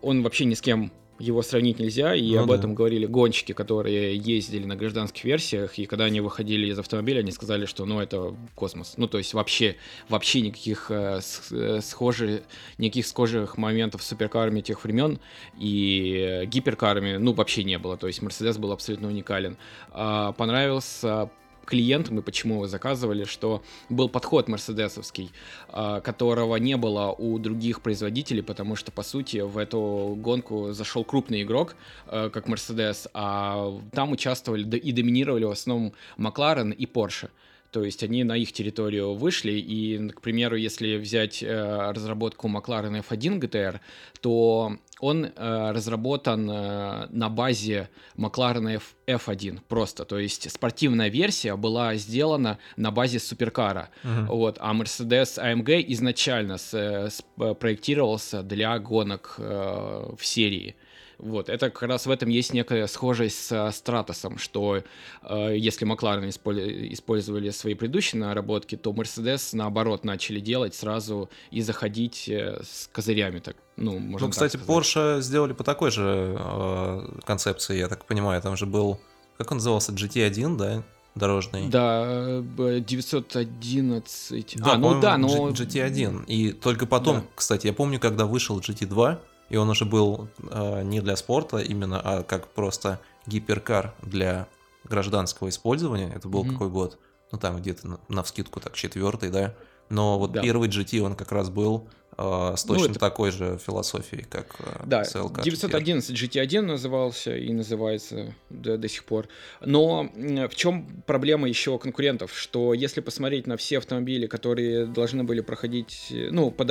[0.00, 2.54] он вообще ни с кем его сравнить нельзя, и ну, об да.
[2.56, 7.32] этом говорили гонщики, которые ездили на гражданских версиях, и когда они выходили из автомобиля, они
[7.32, 8.94] сказали, что ну это космос.
[8.96, 9.76] Ну то есть вообще,
[10.08, 12.42] вообще никаких э, э схожих,
[12.78, 15.18] никаких схожих моментов с суперкарами тех времен
[15.58, 17.96] и гиперкарами, ну вообще не было.
[17.96, 19.56] То есть Мерседес был абсолютно уникален.
[19.90, 21.30] А, понравился
[21.68, 25.30] клиентам и почему его заказывали, что был подход мерседесовский,
[25.68, 31.04] а, которого не было у других производителей, потому что, по сути, в эту гонку зашел
[31.04, 37.28] крупный игрок, а, как Mercedes, а там участвовали и доминировали в основном Макларен и Porsche.
[37.70, 43.04] То есть они на их территорию вышли, и, к примеру, если взять э, разработку McLaren
[43.06, 43.80] F1 GTR,
[44.22, 50.04] то он э, разработан э, на базе McLaren F, F1 просто.
[50.04, 53.90] То есть спортивная версия была сделана на базе суперкара.
[54.02, 54.26] Uh-huh.
[54.26, 57.22] Вот, а Mercedes AMG изначально с, с,
[57.60, 60.76] проектировался для гонок э, в серии.
[61.18, 64.84] Вот, это как раз в этом есть некая схожесть с Стратосом, что
[65.22, 72.28] э, если Макларен использовали свои предыдущие наработки, то Mercedes наоборот начали делать сразу и заходить
[72.28, 77.78] э, с козырями, так, ну, можно Ну, кстати, Porsche сделали по такой же э, концепции,
[77.78, 79.00] я так понимаю, там же был,
[79.38, 80.84] как он назывался, GT1, да,
[81.16, 81.68] дорожный.
[81.68, 82.44] Да,
[82.78, 84.56] 911.
[84.56, 85.48] Да, а, ну да, но...
[85.48, 86.26] GT1.
[86.26, 87.24] И только потом, да.
[87.34, 89.18] кстати, я помню, когда вышел GT2,
[89.48, 94.48] и он уже был э, не для спорта именно, а как просто гиперкар для
[94.84, 96.12] гражданского использования.
[96.14, 96.52] Это был mm-hmm.
[96.52, 96.98] какой год?
[97.32, 99.54] Ну там где-то на, на вскидку так четвертый, да.
[99.88, 100.42] Но вот да.
[100.42, 101.88] первый GT он как раз был
[102.18, 103.00] с ну, точно ну, это...
[103.00, 109.04] такой же философией, как э, да, CLK 911 GT1 назывался и называется до, до сих
[109.04, 109.28] пор.
[109.60, 112.36] Но в чем проблема еще конкурентов?
[112.36, 116.70] Что если посмотреть на все автомобили, которые должны были проходить, ну, под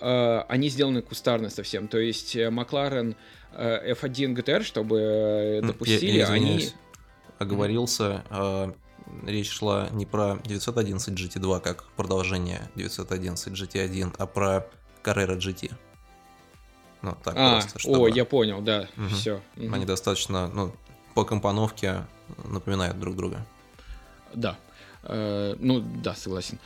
[0.00, 1.88] Э, они сделаны кустарно совсем.
[1.88, 3.16] То есть э, Макларен
[3.54, 6.68] F1 GTR, чтобы допустили, я, я они...
[7.38, 8.72] Оговорился, э,
[9.24, 14.66] речь шла не про 911 GT2 как продолжение 911 GT1, а про
[15.02, 15.72] Carrera GT.
[17.02, 17.98] Ну, так а, просто, чтобы...
[17.98, 19.08] О, я понял, да, угу.
[19.08, 19.42] все.
[19.56, 19.74] Угу.
[19.74, 20.74] Они достаточно, ну,
[21.14, 22.04] по компоновке
[22.44, 23.46] напоминают друг друга.
[24.34, 24.58] Да.
[25.04, 26.58] Э, ну, да, согласен.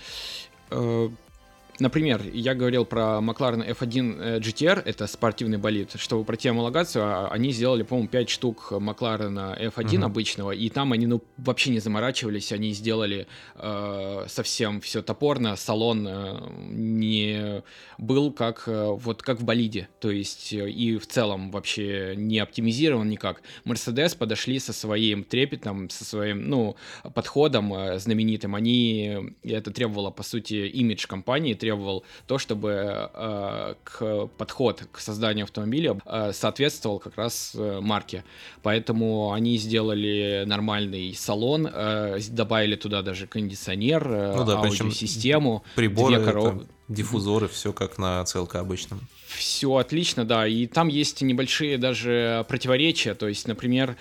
[1.80, 5.92] Например, я говорил про McLaren F1 GTR, это спортивный болид.
[5.96, 10.04] Чтобы пройти homologацию, а, они сделали, по-моему, 5 штук McLaren F1 угу.
[10.04, 16.06] обычного, и там они ну, вообще не заморачивались, они сделали э, совсем все топорно, салон
[16.06, 17.62] э, не
[17.96, 22.38] был как, э, вот, как в болиде, то есть э, и в целом вообще не
[22.38, 23.42] оптимизирован никак.
[23.64, 26.76] Mercedes подошли со своим трепетом, со своим, ну,
[27.14, 33.74] подходом э, знаменитым, они, это требовало, по сути, имидж компании, требовало требовал то, чтобы э,
[33.84, 38.24] к подход к созданию автомобиля э, соответствовал как раз э, марке.
[38.62, 46.16] Поэтому они сделали нормальный салон, э, добавили туда даже кондиционер, э, ну да, аудиосистему, приборы,
[46.16, 46.44] две коров...
[46.44, 49.00] там, диффузоры, все как на CLK обычном.
[49.28, 50.46] Все отлично, да.
[50.46, 53.14] И там есть небольшие даже противоречия.
[53.14, 53.96] То есть, например,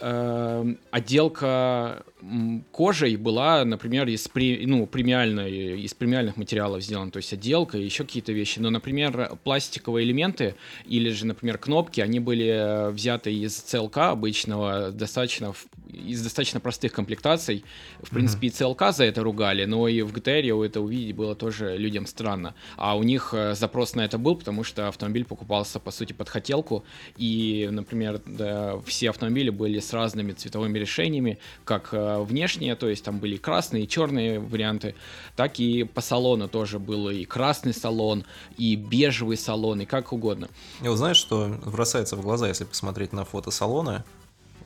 [0.00, 2.02] э, отделка
[2.72, 7.84] кожей была, например, из, при, ну, премиальной, из премиальных материалов сделана, то есть отделка и
[7.84, 8.58] еще какие-то вещи.
[8.58, 10.54] Но, например, пластиковые элементы
[10.86, 15.52] или же, например, кнопки, они были взяты из ЦЛК обычного, достаточно,
[15.94, 17.64] из достаточно простых комплектаций.
[18.02, 18.50] В принципе, mm-hmm.
[18.50, 22.54] и ЦЛК за это ругали, но и в GTR это увидеть было тоже людям странно.
[22.76, 26.28] А у них э, запрос на это был, потому что автомобиль покупался, по сути, под
[26.28, 26.84] хотелку,
[27.16, 33.04] и, например, да, все автомобили были с разными цветовыми решениями, как э, внешние, то есть
[33.04, 34.94] там были красные и черные варианты,
[35.36, 38.24] так и по салону тоже было и красный салон,
[38.56, 40.48] и бежевый салон, и как угодно.
[40.82, 44.04] И вот знаешь, что бросается в глаза, если посмотреть на фото салона,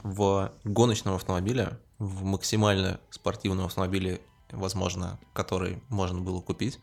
[0.03, 4.21] в гоночном автомобиле, в максимально спортивном автомобиле,
[4.51, 6.79] возможно, который можно было купить,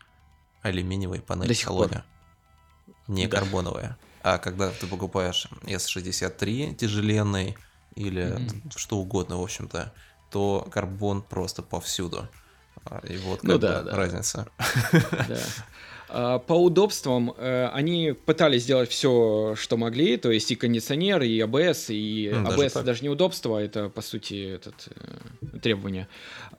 [0.62, 2.04] алюминиевые панели в салоне.
[2.86, 2.94] Пор.
[3.08, 3.38] Не да.
[3.38, 3.96] карбоновые.
[4.22, 7.56] А когда ты покупаешь S63 тяжеленный
[7.94, 8.72] или mm-hmm.
[8.76, 9.92] что угодно, в общем-то,
[10.30, 12.28] то карбон просто повсюду.
[12.84, 13.96] А, и вот ну, да, да.
[13.96, 14.48] разница.
[14.92, 15.38] Да.
[16.08, 21.40] А, по удобствам э, они пытались сделать все, что могли, то есть и кондиционер, и
[21.40, 26.08] АБС, и mm, АБС даже, даже не удобство, это по сути этот, э, требование.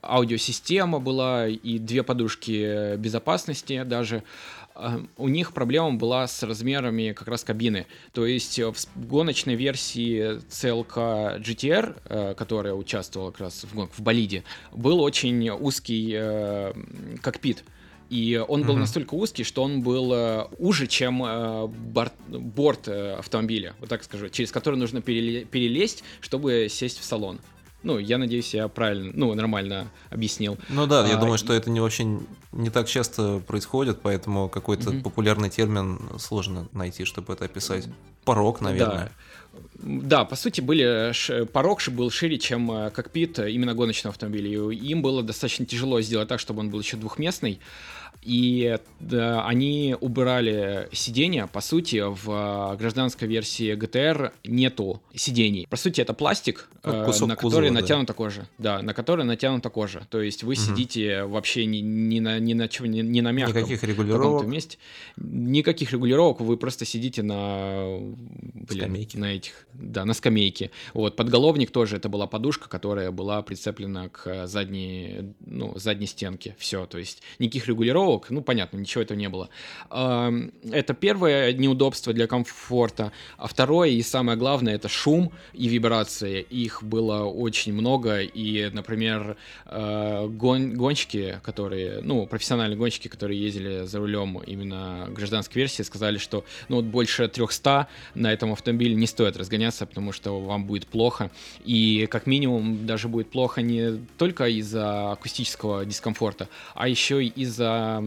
[0.02, 4.22] Аудиосистема была и две подушки безопасности даже
[5.16, 7.86] у них проблема была с размерами как раз кабины.
[8.12, 14.44] То есть в гоночной версии CLK GTR, э, которая участвовала как раз в, в болиде,
[14.72, 16.72] был очень узкий э,
[17.20, 17.64] кокпит.
[18.10, 18.80] И он был mm-hmm.
[18.80, 24.02] настолько узкий, что он был э, уже, чем э, борт, борт э, автомобиля, вот так
[24.02, 27.38] скажу, через который нужно перелезть, чтобы сесть в салон.
[27.82, 30.58] Ну, я надеюсь, я правильно, ну, нормально объяснил.
[30.68, 34.90] Ну да, я а, думаю, что это не очень не так часто происходит, поэтому какой-то
[34.90, 35.02] угу.
[35.02, 37.86] популярный термин сложно найти, чтобы это описать.
[38.24, 39.12] Порог, наверное.
[39.52, 39.60] Да.
[39.78, 44.70] да, по сути, были порог был шире, чем э, кокпит именно гоночного автомобиля.
[44.70, 47.60] И им было достаточно тяжело сделать так, чтобы он был еще двухместный.
[48.22, 51.46] И да, они убрали сиденья.
[51.46, 55.66] По сути, в гражданской версии GTR нету сидений.
[55.70, 58.14] По сути, это пластик, ну, э, на который кузова, натянута да.
[58.14, 58.48] кожа.
[58.58, 60.06] Да, на который натянута кожа.
[60.10, 60.60] То есть вы угу.
[60.60, 63.56] сидите вообще ни, ни на ни на чем, ни, ни на мягком.
[63.56, 64.46] Никаких регулировок.
[64.46, 64.78] Месте.
[65.16, 66.40] Никаких регулировок.
[66.40, 67.98] Вы просто сидите на
[68.68, 69.18] блин, скамейке.
[69.18, 70.70] на этих, да, на скамейке.
[70.94, 71.96] Вот подголовник тоже.
[71.96, 76.54] Это была подушка, которая была прицеплена к задней, ну, задней стенке.
[76.58, 76.86] Все.
[76.86, 79.48] То есть никаких регулировок ну, понятно, ничего этого не было.
[79.90, 83.12] Это первое неудобство для комфорта.
[83.36, 86.40] А второе и самое главное— это шум и вибрации.
[86.40, 93.86] Их было очень много, и, например, э, гон гонщики, которые, ну, профессиональные гонщики, которые ездили
[93.86, 99.06] за рулем именно гражданской версии, сказали, что, ну, вот больше 300 на этом автомобиле не
[99.06, 101.30] стоит разгоняться, потому что вам будет плохо.
[101.64, 108.04] И, как минимум, даже будет плохо не только из-за акустического дискомфорта, а еще и из-за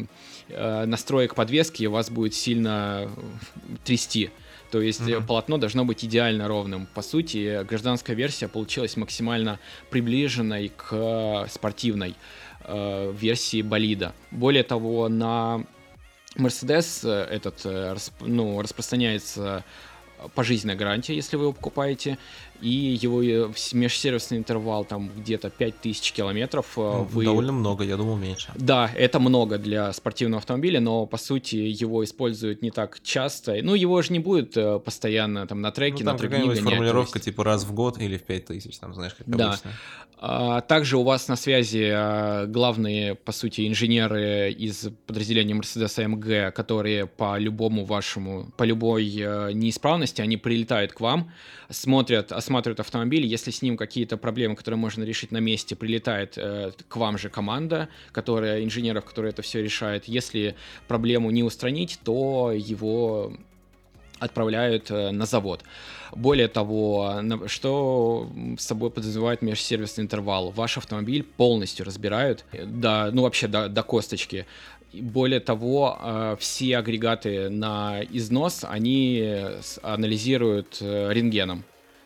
[0.49, 4.30] э, настроек подвески вас будет сильно э, трясти.
[4.72, 5.26] То есть mm-hmm.
[5.26, 6.88] полотно должно быть идеально ровным.
[6.93, 12.16] По сути, гражданская версия получилась максимально приближенной к спортивной
[12.64, 14.14] э, версии болида.
[14.32, 15.66] Более того, на
[16.38, 17.66] Mercedes этот
[18.22, 19.66] ну, распространяется
[20.36, 22.17] пожизненная гарантия, если вы его покупаете
[22.62, 26.78] и его э, межсервисный интервал там где-то 5000 километров.
[26.78, 27.26] Э, ну, вы...
[27.26, 28.51] Довольно много, я думал меньше.
[28.55, 33.57] Да, это много для спортивного автомобиля, но по сути его используют не так часто.
[33.62, 37.18] Ну, его же не будет э, постоянно там на треке, ну, там на какая-нибудь формулировка
[37.18, 37.26] есть...
[37.26, 39.49] типа раз в год или в 5000, там, знаешь, как да.
[39.49, 39.72] обычно.
[40.24, 46.51] А, также у вас на связи а, главные, по сути, инженеры из подразделения Mercedes AMG,
[46.51, 49.05] которые по любому вашему, по любой
[49.53, 51.32] неисправности, они прилетают к вам,
[51.72, 56.72] смотрят, осматривают автомобиль, если с ним какие-то проблемы, которые можно решить на месте, прилетает э,
[56.88, 60.06] к вам же команда, которая, инженеров, которые это все решают.
[60.06, 60.56] Если
[60.88, 63.34] проблему не устранить, то его
[64.22, 65.64] отправляют э, на завод.
[66.16, 70.52] Более того, что с собой подразумевает межсервисный интервал?
[70.52, 74.45] Ваш автомобиль полностью разбирают, до, ну вообще до, до косточки.
[74.93, 79.39] Более того, э, все агрегаты на износ, они
[79.82, 81.64] анализируют э, рентгеном.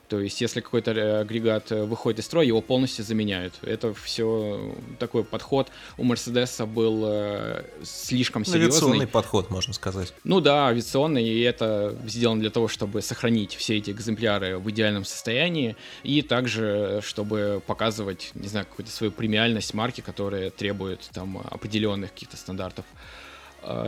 [0.08, 3.56] То есть, если какой-то э, агрегат э, выходит из строя, его полностью заменяют.
[3.64, 8.68] Это все такой подход у Мерседеса был э, слишком серьезный.
[8.68, 10.14] Авиационный подход, можно сказать.
[10.24, 15.06] Ну да, авиационный, и это сделано для того, чтобы сохранить все эти экземпляры в идеальном
[15.06, 22.14] состоянии, и также, чтобы показывать, не знаю, какую-то свою премиальность марки, которая требует там определенных
[22.14, 22.86] каких-то стандартов,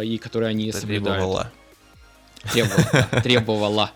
[0.03, 1.19] и которые они соблюдают.
[1.19, 1.51] Требовала.
[2.51, 3.21] Требовала.
[3.21, 3.91] Требовала.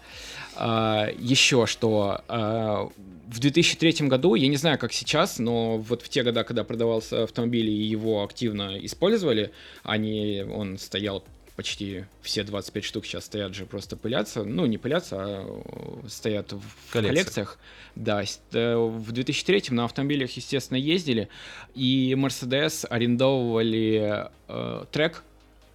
[0.63, 2.87] А, еще что а,
[3.27, 7.23] в 2003 году, я не знаю, как сейчас, но вот в те годы, когда продавался
[7.23, 9.51] автомобиль и его активно использовали,
[9.81, 11.23] они, он стоял
[11.55, 14.43] почти все 25 штук сейчас стоят же просто пылятся.
[14.43, 17.23] Ну, не пылятся, а стоят в Коллекция.
[17.23, 17.59] коллекциях.
[17.95, 21.27] Да, э, в 2003 на автомобилях, естественно, ездили,
[21.73, 25.23] и Mercedes арендовывали э, трек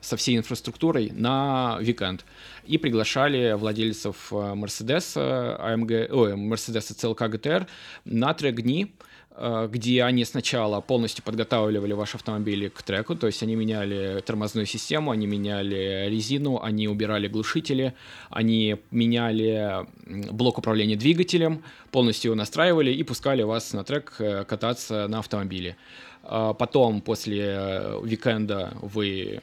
[0.06, 2.20] со всей инфраструктурой на Weekend
[2.64, 7.66] и приглашали владельцев Mercedes, AMG, ой, Mercedes CLK GTR
[8.04, 8.94] на трек-дни,
[9.30, 14.66] э, где они сначала полностью подготавливали ваш автомобиль к треку, то есть они меняли тормозную
[14.66, 17.94] систему, они меняли резину, они убирали глушители,
[18.30, 19.86] они меняли
[20.30, 25.76] блок управления двигателем, полностью его настраивали и пускали вас на трек э, кататься на автомобиле.
[26.22, 29.42] А потом, после э, викенда, вы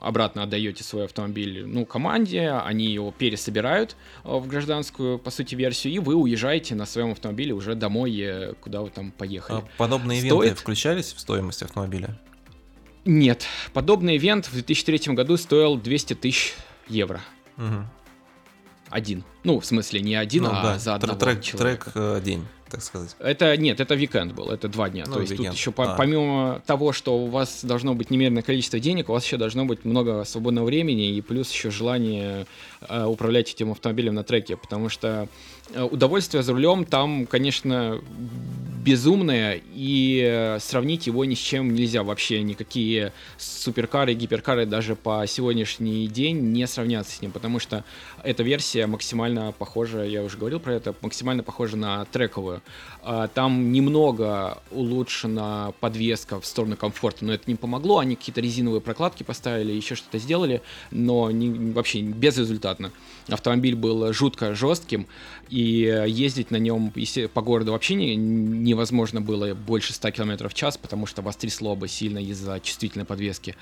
[0.00, 5.94] обратно отдаете свой автомобиль ну, команде, они его пересобирают э, в гражданскую, по сути, версию,
[5.94, 9.58] и вы уезжаете на своем автомобиле уже домой, э, куда вы там поехали.
[9.58, 10.46] А подобные Стоит...
[10.46, 12.18] ивенты включались в стоимость автомобиля?
[13.04, 13.46] Нет.
[13.72, 16.54] Подобный ивент в 2003 году стоил 200 тысяч
[16.88, 17.20] евро.
[17.56, 17.84] Угу.
[18.88, 19.24] Один.
[19.42, 20.78] Ну, в смысле, не один, ну, а да.
[20.78, 21.90] за одного трек, человека.
[21.90, 23.14] Трек э, день так сказать.
[23.20, 25.04] Это нет, это викенд был, это два дня.
[25.06, 25.46] Ну, То есть weekend.
[25.46, 25.94] тут еще а.
[25.96, 29.84] помимо того, что у вас должно быть немеренное количество денег, у вас еще должно быть
[29.84, 32.46] много свободного времени и плюс еще желание
[32.88, 35.28] э, управлять этим автомобилем на треке, потому что
[35.72, 38.00] э, удовольствие за рулем там, конечно,
[38.84, 42.42] безумное, и э, сравнить его ни с чем нельзя вообще.
[42.42, 47.84] Никакие суперкары, гиперкары даже по сегодняшний день не сравнятся с ним, потому что
[48.22, 52.62] эта версия максимально похожа, я уже говорил про это, максимально похожа на трековую.
[53.02, 57.98] А, там немного улучшена подвеска в сторону комфорта, но это не помогло.
[57.98, 62.92] Они какие-то резиновые прокладки поставили, еще что-то сделали, но не, вообще безрезультатно.
[63.28, 65.06] Автомобиль был жутко жестким,
[65.50, 66.92] и ездить на нем
[67.32, 71.76] по городу вообще не, невозможно было больше 100 км в час, потому что вас трясло
[71.76, 73.54] бы сильно из-за чувствительной подвески.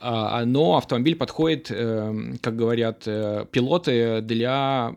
[0.00, 4.94] А, но автомобиль подходит, эм, как говорят э, пилоты, для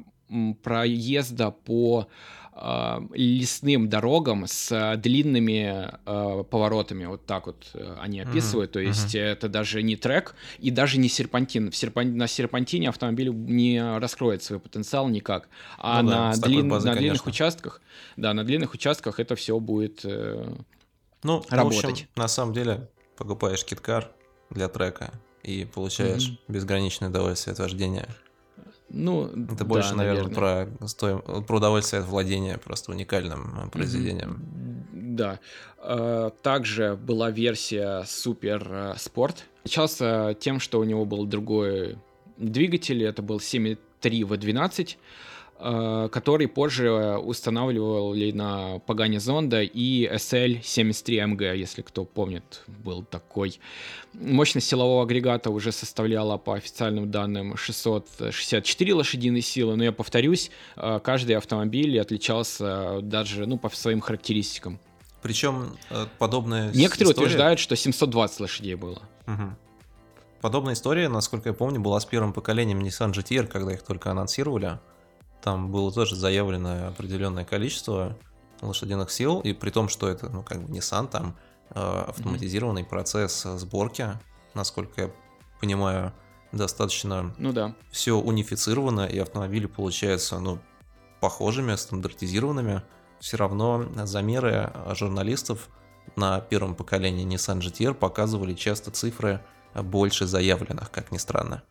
[0.63, 2.07] проезда по
[2.55, 8.73] э, лесным дорогам с длинными э, поворотами, вот так вот э, они описывают, mm-hmm.
[8.73, 9.21] то есть mm-hmm.
[9.21, 11.71] это даже не трек и даже не серпантин.
[11.71, 12.15] В серпан...
[12.15, 16.69] На серпантине автомобиль не раскроет свой потенциал никак, а ну, на, да, длин...
[16.69, 17.81] базы, на длинных участках,
[18.17, 20.53] да, на длинных участках это все будет э,
[21.23, 21.83] ну, работать.
[21.83, 24.09] В общем, на самом деле покупаешь киткар
[24.49, 26.37] для трека и получаешь mm-hmm.
[26.47, 28.07] безграничное удовольствие от вождения.
[28.93, 31.21] Ну, это больше, да, наверное, наверное, про, стоим...
[31.21, 34.43] про удовольствие от владения просто уникальным э, произведением.
[34.91, 35.39] Да.
[35.79, 39.45] А, также была версия Супер э, Спорт.
[39.63, 41.97] Отличался тем, что у него был другой
[42.37, 44.97] двигатель, это был 7.3 V12, Э,
[45.57, 53.59] который позже устанавливали на Пагане Зонда и SL73MG, если кто помнит, был такой.
[54.13, 60.99] Мощность силового агрегата уже составляла по официальным данным 664 лошадиные силы, но я повторюсь, э,
[61.03, 64.79] каждый автомобиль отличался даже ну, по своим характеристикам.
[65.21, 67.27] Причем э, подобная Некоторые история...
[67.27, 69.01] утверждают, что 720 лошадей было.
[69.25, 69.55] Угу.
[70.41, 74.79] Подобная история, насколько я помню, была с первым поколением Nissan GTR, когда их только анонсировали.
[75.43, 78.17] Там было тоже заявлено определенное количество
[78.61, 81.35] лошадиных сил, и при том, что это, ну, как бы Nissan, там
[81.71, 82.89] э, автоматизированный mm-hmm.
[82.89, 84.07] процесс сборки,
[84.53, 85.11] насколько я
[85.59, 86.13] понимаю,
[86.53, 87.75] достаточно ну, да.
[87.91, 90.59] все унифицировано, и автомобили получаются, ну,
[91.19, 92.81] похожими, стандартизированными.
[93.19, 95.67] Все равно замеры журналистов
[96.15, 99.41] на первом поколении Nissan GTR показывали часто цифры
[99.73, 101.63] больше заявленных, как ни странно.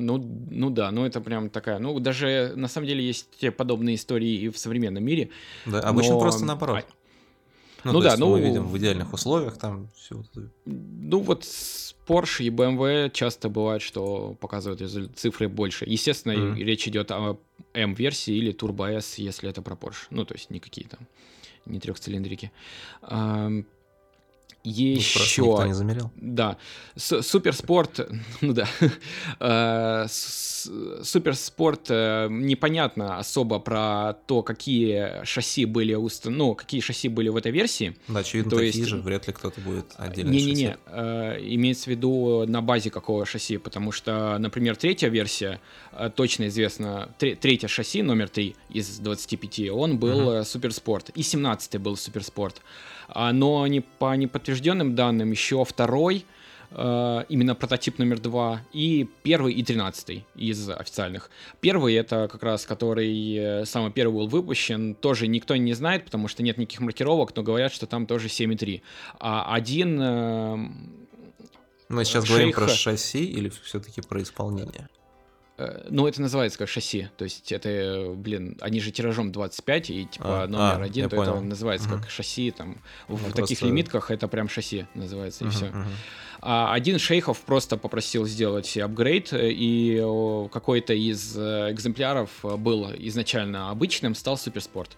[0.00, 0.18] Ну,
[0.50, 4.32] ну да, ну это прям такая, ну даже на самом деле есть те подобные истории
[4.32, 5.30] и в современном мире.
[5.66, 6.20] Да, обычно но...
[6.20, 6.84] просто наоборот.
[6.88, 6.92] А...
[7.84, 10.22] Ну, ну да, ну мы видим в идеальных условиях там все.
[10.64, 14.80] Ну вот с Porsche и BMW часто бывает, что показывают
[15.16, 15.84] цифры больше.
[15.88, 16.62] Естественно, mm-hmm.
[16.62, 17.38] речь идет о
[17.74, 20.06] M-версии или Turbo S, если это про Porsche.
[20.10, 21.00] Ну то есть никакие там
[21.66, 22.52] не трехцилиндрики.
[24.64, 25.42] Еще...
[25.42, 26.12] никто не замерял.
[26.16, 26.56] Да.
[26.96, 28.08] С- суперспорт,
[28.40, 28.68] ну да.
[29.40, 30.52] Э, с-
[31.02, 37.36] Суперспорт э, непонятно особо про то, какие шасси были уст- ну, какие шасси были в
[37.36, 37.96] этой версии.
[38.06, 40.30] Да, очевидно, То такие есть- же, вряд ли кто-то будет отдельно.
[40.30, 45.60] Не-не-не, э, имеется в виду на базе какого шасси, потому что, например, третья версия,
[46.14, 51.78] точно известно, тре- третья шасси, номер 3 из 25, он был э, суперспорт, и 17
[51.80, 52.62] был суперспорт.
[53.14, 56.24] А, но не по неподтвержденным данным еще второй,
[56.70, 61.30] э, именно прототип номер 2, и первый и 13 из официальных.
[61.60, 66.28] Первый это как раз, который э, самый первый был выпущен, тоже никто не знает, потому
[66.28, 68.80] что нет никаких маркировок, но говорят, что там тоже 7.3.
[69.20, 70.56] А один э,
[71.88, 72.78] Мы сейчас говорим про шейха.
[72.78, 74.88] шасси или все-таки про исполнение?
[75.62, 77.08] Э, Ну, это называется как шасси.
[77.16, 81.08] То есть это, э, блин, они же тиражом 25, и типа А, номер а, один,
[81.08, 81.42] то это понял.
[81.44, 82.00] называется Мгм.
[82.00, 82.50] как шасси.
[82.50, 85.66] Там, в Ну, таких просто- лимитках это прям шасси называется, и Мгм, все.
[85.66, 85.86] мгм.
[86.44, 89.98] А один шейхов просто попросил сделать апгрейд, э, и
[90.52, 94.96] какой-то из экземпляров был изначально обычным, стал суперспорт.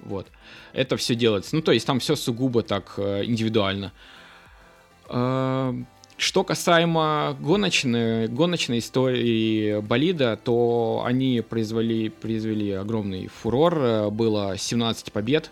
[0.00, 0.28] Вот.
[0.72, 1.54] Это все делается.
[1.56, 3.92] Ну, то есть там все сугубо так индивидуально.
[6.20, 14.10] Что касаемо гоночной, гоночной истории болида, то они произвели, произвели огромный фурор.
[14.10, 15.50] Было 17 побед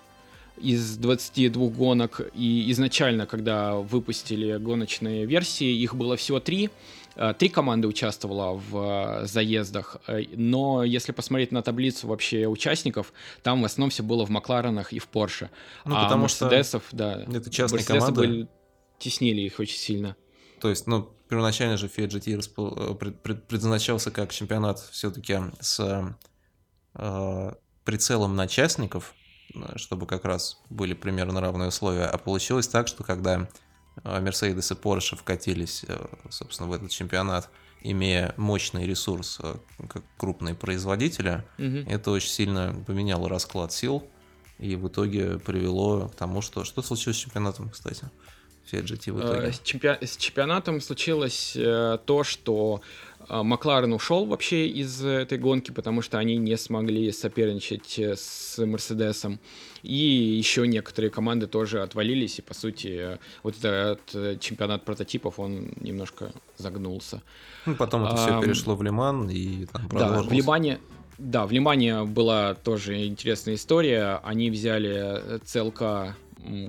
[0.60, 2.20] из 22 гонок.
[2.34, 6.68] И изначально, когда выпустили гоночные версии, их было всего три.
[7.16, 13.14] Э, Три команды участвовало в э, заездах, Э, но если посмотреть на таблицу вообще участников,
[13.42, 15.48] там в основном все было в Макларенах и в Порше.
[15.86, 18.20] Ну, а потому что Мерседесов, да, это частные Мерседесы команды.
[18.20, 18.48] были-
[18.98, 20.14] теснили их очень сильно.
[20.60, 25.38] То есть, ну, первоначально же Fiat GT распо- э, пред- пред- предназначался как чемпионат все-таки
[25.60, 26.14] с
[26.94, 27.52] э,
[27.84, 29.14] прицелом на частников,
[29.54, 32.04] э, чтобы как раз были примерно равные условия.
[32.06, 33.48] А получилось так, что когда
[34.04, 37.50] э, Mercedes и Porsche вкатились, э, собственно, в этот чемпионат,
[37.82, 39.54] имея мощный ресурс э,
[39.88, 41.86] как крупные производители, Мгм.
[41.88, 44.08] это очень сильно поменяло расклад сил
[44.58, 46.64] и в итоге привело к тому, что...
[46.64, 48.10] Что случилось с чемпионатом, кстати?
[48.76, 49.48] GT в итоге.
[49.48, 52.80] Э, С, чемпи- с чемпионатом случилось э, то, что
[53.28, 59.38] э, Макларен ушел вообще из этой гонки, потому что они не смогли соперничать с Мерседесом.
[59.82, 66.32] И еще некоторые команды тоже отвалились, и по сути вот этот чемпионат прототипов, он немножко
[66.56, 67.22] загнулся.
[67.66, 70.28] Ну, потом это все Ам, перешло в Лиман и там Да, продолжилось.
[70.28, 70.78] в Лимане,
[71.18, 74.20] да, в Лимане была тоже интересная история.
[74.24, 75.40] Они взяли м,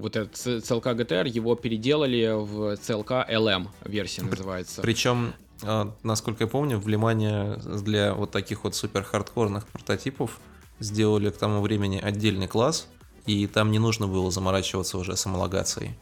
[0.01, 4.82] вот этот CLK GTR, его переделали в CLK LM версия При- называется.
[4.82, 10.39] Причем, а, насколько я помню, в Лимане для вот таких вот супер хардкорных прототипов
[10.80, 12.88] сделали к тому времени отдельный класс,
[13.25, 15.95] и там не нужно было заморачиваться уже с homологацией.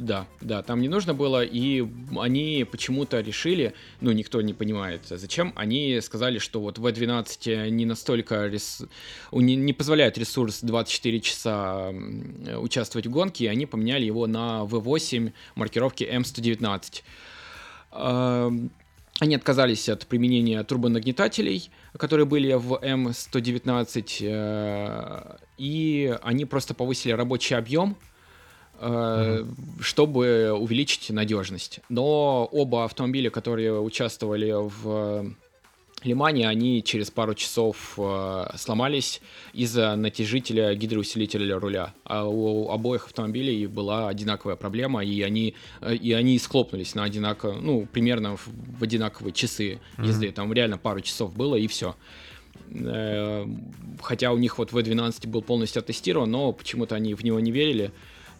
[0.00, 1.86] Да, да, там не нужно было, и
[2.18, 8.46] они почему-то решили, ну, никто не понимает, зачем, они сказали, что вот V12 не настолько,
[8.46, 8.88] рес-
[9.30, 11.92] не, не позволяет ресурс 24 часа
[12.56, 17.02] участвовать в гонке, и они поменяли его на V8 маркировки M119.
[17.92, 18.70] Эм,
[19.20, 27.54] Они отказались от применения турбонагнетателей, которые были в M119, э, и они просто повысили рабочий
[27.54, 27.96] объем,
[28.80, 29.44] э,
[29.80, 31.80] чтобы увеличить надежность.
[31.88, 35.34] Но оба автомобиля, которые участвовали в
[36.02, 39.20] Лимане, они через пару часов э, сломались
[39.52, 41.92] из-за натяжителя гидроусилителя руля.
[42.04, 47.60] А у обоих автомобилей была одинаковая проблема, и они, э, и они схлопнулись на одинаково,
[47.60, 50.32] ну, примерно в, в одинаковые часы езды.
[50.32, 51.94] Там реально пару часов было, и все.
[54.00, 57.92] Хотя у них вот V12 был полностью оттестирован, но почему-то они в него не верили.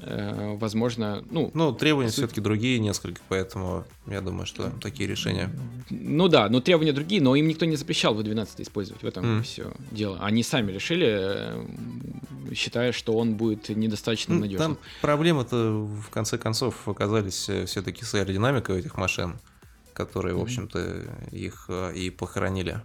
[0.03, 5.51] Э, Возможно, ну, Ну, требования Суть- все-таки другие несколько, поэтому я думаю, что такие решения.
[5.91, 9.43] Ну да, но требования другие, но им никто не запрещал V12 использовать, в этом Мгм.
[9.43, 10.19] все дело.
[10.21, 11.67] Они сами решили, э,
[12.55, 14.77] считая, что он будет недостаточно Ну, надежным.
[14.77, 19.39] Там проблемы-то в конце концов оказались все-таки с аэродинамикой этих машин,
[19.93, 22.81] которые, в общем-то, их э, и похоронили.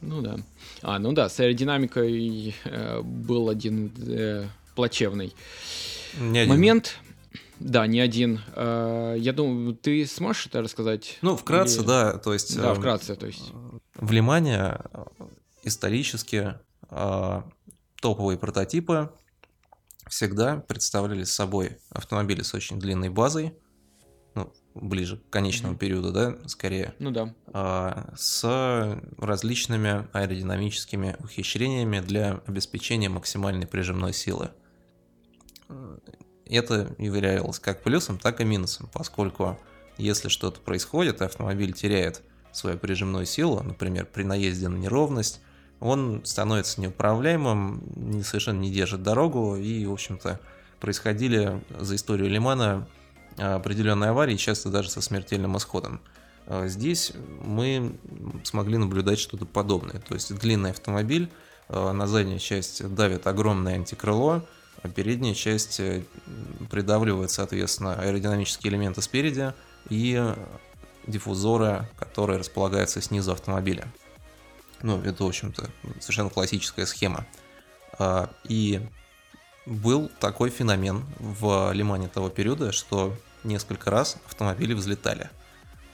[0.00, 0.36] Ну да.
[0.82, 4.46] А, ну да, с аэродинамикой э, был один э,
[4.76, 5.34] плачевный
[6.18, 6.54] Не один.
[6.54, 6.96] момент.
[7.58, 8.40] Да, не один.
[8.54, 11.16] Э, я думаю, ты сможешь это рассказать?
[11.22, 12.54] Ну, вкратце, Или- да, то есть...
[12.56, 13.50] Да, э, вкратце, то есть.
[13.94, 15.04] В Лимане э,
[15.64, 16.54] исторически
[16.90, 17.42] э,
[18.02, 19.10] топовые прототипы
[20.08, 23.54] всегда представляли собой автомобили с очень длинной базой,
[24.34, 25.78] ну, ближе к конечному Мгм.
[25.78, 27.34] периоду, да, скорее, Ну да.
[27.54, 34.50] а, с различными аэродинамическими ухищрениями для обеспечения максимальной прижимной силы.
[36.44, 39.58] Это являлось как плюсом, так и минусом, поскольку
[39.98, 45.40] если что-то происходит, автомобиль теряет свою прижимную силу, например, при наезде на неровность,
[45.80, 50.40] он становится неуправляемым, совершенно не держит дорогу, и, в общем-то,
[50.80, 52.86] происходили за историю Лимана
[53.36, 56.00] определенные аварии, часто даже со смертельным исходом.
[56.46, 57.12] А здесь
[57.42, 57.98] мы
[58.44, 60.00] смогли наблюдать что-то подобное.
[60.00, 61.30] То есть длинный автомобиль,
[61.68, 64.44] а, на заднюю часть давит огромное антикрыло, а
[64.88, 66.02] передняя часть э,
[66.70, 69.52] придавливает, соответственно, аэродинамические элементы спереди
[69.88, 70.34] и
[71.06, 73.86] диффузоры, которые располагаются снизу автомобиля.
[74.82, 75.70] Ну, это, в общем-то,
[76.00, 77.26] совершенно классическая схема.
[78.44, 78.80] И
[79.64, 85.30] был такой феномен в Лимане того периода, что несколько раз автомобили взлетали.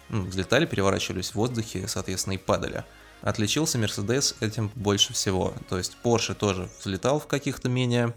[0.08, 2.84] Ну, взлетали, переворачивались в воздухе, соответственно, и падали.
[3.22, 5.54] Отличился Mercedes этим больше всего.
[5.68, 8.14] То есть Porsche тоже взлетал в каких-то менее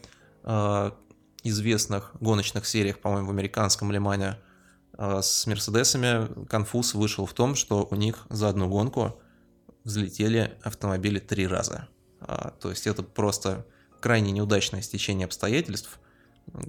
[1.46, 4.39] известных гоночных сериях, по-моему, в американском Лимане.
[4.98, 9.22] Э, с Мерседесами конфуз вышел в том, что у них за одну гонку
[9.84, 11.88] взлетели автомобили три раза.
[12.22, 13.66] Э, то есть это просто
[14.02, 16.00] крайне неудачное стечение обстоятельств,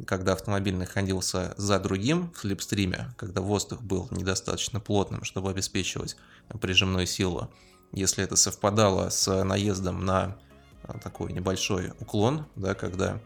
[0.06, 6.16] когда автомобиль находился за другим в слепстриме, когда воздух был недостаточно плотным, чтобы обеспечивать
[6.60, 7.50] прижимную силу.
[7.92, 10.36] Если это совпадало с наездом на
[10.82, 13.20] а, такой небольшой уклон, да, когда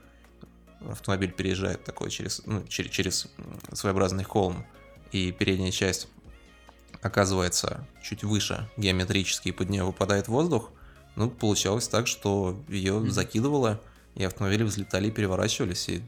[0.88, 3.28] автомобиль переезжает такой через, ну, через, через
[3.72, 4.64] своеобразный холм,
[5.12, 6.08] и передняя часть
[7.02, 10.70] оказывается чуть выше геометрически, и под нее выпадает воздух,
[11.16, 13.80] ну, получалось так, что ее закидывало,
[14.14, 16.02] и автомобили взлетали и переворачивались, и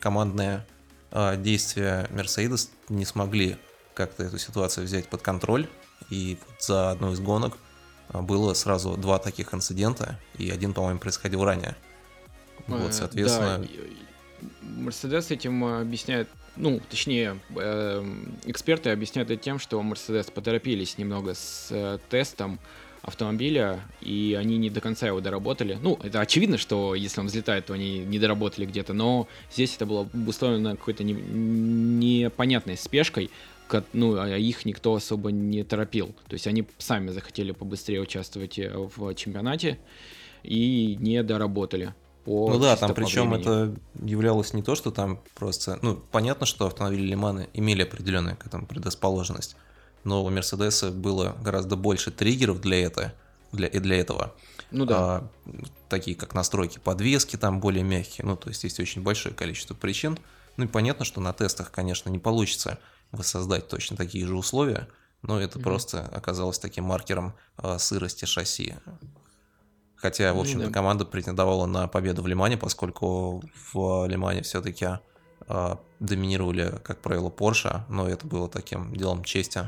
[0.00, 0.66] командные
[1.10, 3.58] э, действия Mercedes не смогли
[3.94, 5.68] как-то эту ситуацию взять под контроль,
[6.08, 7.58] и за одну из гонок
[8.08, 11.76] а, было сразу два таких инцидента, и один, по-моему, происходил ранее.
[12.66, 13.66] Вот, э, соответственно...
[14.62, 21.68] Мерседес этим объясняет, ну, точнее, эм, эксперты объясняют это тем, что Мерседес поторопились немного с
[21.70, 22.58] э, тестом,
[23.02, 25.78] автомобиля, и они не до конца его доработали.
[25.80, 29.86] Ну, это очевидно, что если он взлетает, то они не доработали где-то, но здесь это
[29.86, 33.30] было обусловлено какой-то не, непонятной спешкой,
[33.92, 36.08] ну, а их никто особо не торопил.
[36.28, 39.78] То есть они сами захотели побыстрее участвовать э, в чемпионате
[40.42, 41.94] и не доработали.
[42.24, 45.78] По ну да, там причем это являлось не то, что там просто...
[45.82, 49.56] Ну, понятно, что автомобили Лиманы имели определенную к этому предрасположенность
[50.04, 53.14] но у Мерседеса было гораздо больше триггеров для, это,
[53.52, 54.34] для, и для этого.
[54.70, 54.96] Ну да.
[54.98, 55.30] А,
[55.88, 58.26] такие как настройки подвески там более мягкие.
[58.26, 60.18] Ну, то есть есть очень большое количество причин.
[60.56, 62.78] Ну и понятно, что на тестах, конечно, не получится
[63.12, 64.88] воссоздать точно такие же условия,
[65.22, 65.62] но это mm-hmm.
[65.62, 68.74] просто оказалось таким маркером а, сырости шасси.
[70.00, 70.72] Хотя, в общем-то, mm-hmm.
[70.72, 73.42] команда претендовала на победу в Лимане, поскольку
[73.72, 74.86] в Лимане все-таки
[75.46, 79.60] а, доминировали, как правило, Porsche, но это было таким делом чести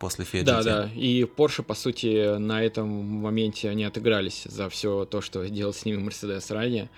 [0.00, 0.90] после Fiat Да, да.
[0.94, 5.84] И Porsche, по сути, на этом моменте они отыгрались за все то, что делал с
[5.84, 6.90] ними Mercedes ранее.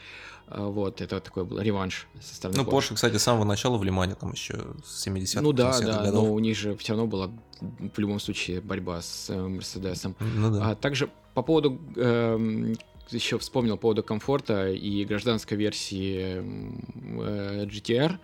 [0.46, 3.84] А, вот, это такой был реванш со стороны Ну, Porsche, кстати, с самого начала в
[3.84, 4.54] Лимане, там еще
[4.84, 6.24] с 70-х Ну да, да, годов.
[6.24, 10.16] но у них же все равно была в любом случае борьба с э, Мерседесом.
[10.20, 10.70] Ну да.
[10.70, 12.76] А также по поводу э, эм,
[13.11, 18.18] еще вспомнил по поводу комфорта и гражданской версии э, GTR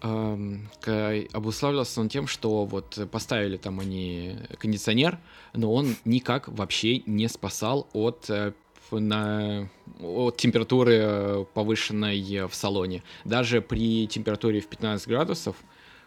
[0.00, 5.18] обуславливался он тем, что вот поставили там они кондиционер,
[5.54, 8.52] но он никак вообще не спасал от э,
[8.92, 9.68] на,
[10.00, 13.02] от температуры э, повышенной в салоне.
[13.24, 15.56] Даже при температуре в 15 градусов,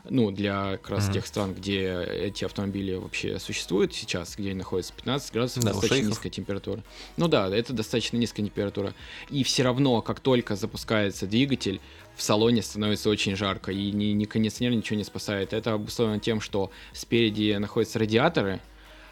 [0.10, 1.14] ну, для как раз mm-hmm.
[1.14, 6.08] тех стран, где эти автомобили вообще существуют сейчас, где они находятся, 15 градусов, да, достаточно
[6.08, 6.84] низкая температура.
[7.18, 8.94] Ну да, это достаточно низкая температура.
[9.30, 11.80] И все равно, как только запускается двигатель,
[12.16, 15.54] в салоне становится очень жарко, и ни, ни кондиционер ничего не спасает.
[15.54, 18.60] Это обусловлено тем, что спереди находятся радиаторы,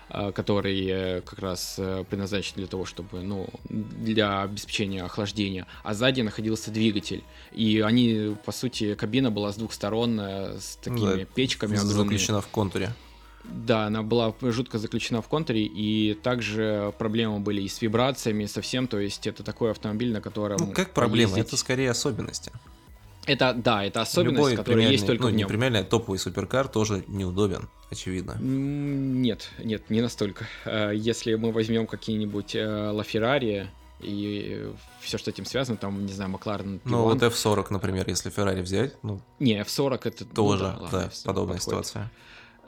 [0.09, 6.21] э, которые как раз э, предназначены для того, чтобы, ну, для обеспечения охлаждения, а сзади
[6.21, 7.23] находился двигатель.
[7.51, 12.03] И они, по сути, кабина была с двух сторон э, с такими да, печками огромными.
[12.03, 12.93] Заключена в контуре.
[13.43, 18.87] Да, она была жутко заключена в контуре, и также проблемы были и с вибрациями, совсем,
[18.87, 20.57] то есть это такой автомобиль, на котором...
[20.59, 21.31] Ну, как проблема?
[21.31, 21.47] Ездить...
[21.47, 22.51] Это скорее особенности.
[23.29, 25.47] Это, да, это особенность, Любой которая есть только ну, в нем.
[25.47, 28.37] премиальный топовый суперкар тоже неудобен, очевидно.
[28.39, 30.45] Нет, нет, не настолько.
[30.65, 33.69] Э, если мы возьмем какие-нибудь Ла Феррари
[33.99, 34.71] и
[35.01, 36.81] все, что с этим связано, там, не знаю, Макларен.
[36.85, 39.21] Ну, вот F40, например, если Феррари взять, ну...
[39.39, 40.25] Не, F40 это...
[40.25, 41.85] Тоже, ну, да, да ладно, подобная подходит.
[41.85, 42.11] ситуация.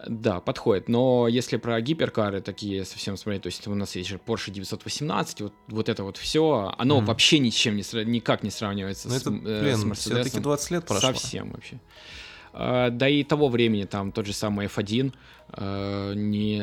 [0.07, 0.89] Да, подходит.
[0.89, 5.41] Но если про гиперкары такие совсем смотреть, то есть у нас есть же Porsche 918,
[5.41, 7.05] вот, вот это вот все, оно mm.
[7.05, 9.93] вообще ничем не, никак не сравнивается ну, с, это, блин, э, с Mercedes.
[9.95, 11.13] Все-таки 20 лет прошло.
[11.13, 11.79] Совсем вообще.
[12.53, 15.13] А, да и того времени там тот же самый F1
[15.49, 16.61] а, не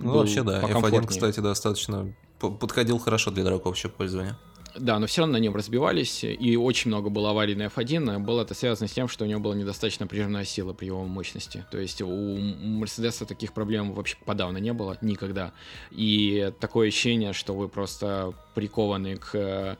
[0.00, 4.36] Ну вообще да, F1, кстати, достаточно подходил хорошо для дорогого пользования.
[4.74, 8.18] Да, но все равно на нем разбивались, и очень много было аварий на F1.
[8.20, 11.64] Было это связано с тем, что у него была недостаточно прижимная сила при его мощности.
[11.70, 15.52] То есть у Мерседеса таких проблем вообще подавно не было никогда.
[15.90, 19.76] И такое ощущение, что вы просто прикованы к,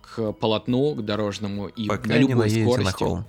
[0.00, 2.84] к полотну, к дорожному и Пока на любой скорости.
[2.84, 3.24] На холм.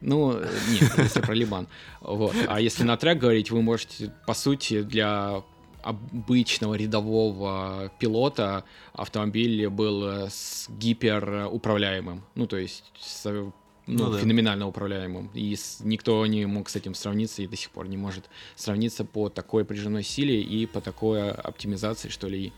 [0.00, 0.38] Ну,
[0.68, 1.66] нет, если про Либан.
[2.00, 2.34] Вот.
[2.46, 5.42] А если на трек говорить, вы можете, по сути, для
[5.84, 12.22] обычного рядового пилота автомобиль был э, с гиперуправляемым.
[12.34, 13.52] Ну, то есть с, ну,
[13.86, 14.18] ну, да.
[14.18, 15.30] феноменально управляемым.
[15.34, 19.04] И с, никто не мог с этим сравниться и до сих пор не может сравниться
[19.04, 22.52] по такой прижимной силе и по такой оптимизации, что ли,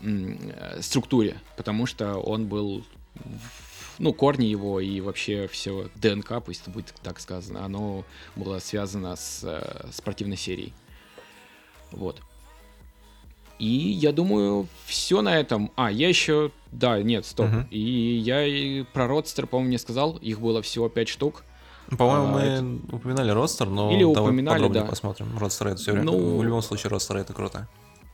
[0.00, 1.40] э, структуре.
[1.56, 2.84] Потому что он был
[3.98, 8.04] ну, корни его и вообще все ДНК, пусть это будет так сказано, оно
[8.36, 10.72] было связано с э, спортивной серией.
[11.90, 12.22] Вот.
[13.60, 15.70] И я думаю, все на этом.
[15.76, 16.50] А, я еще...
[16.72, 17.46] Да, нет, стоп.
[17.46, 17.68] Uh-huh.
[17.68, 20.16] И я и про родстер, по-моему, не сказал.
[20.16, 21.44] Их было всего 5 штук.
[21.98, 22.96] По-моему, а, мы это...
[22.96, 24.88] упоминали родстер, но Или давай упоминали, подробнее да.
[24.88, 25.38] посмотрим.
[25.38, 26.38] Родстер это все ну...
[26.38, 27.68] В любом случае, родстер это круто.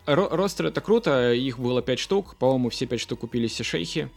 [0.06, 2.36] Ростер это круто, их было 5 штук.
[2.36, 4.10] По-моему, все 5 штук купили все шейхи.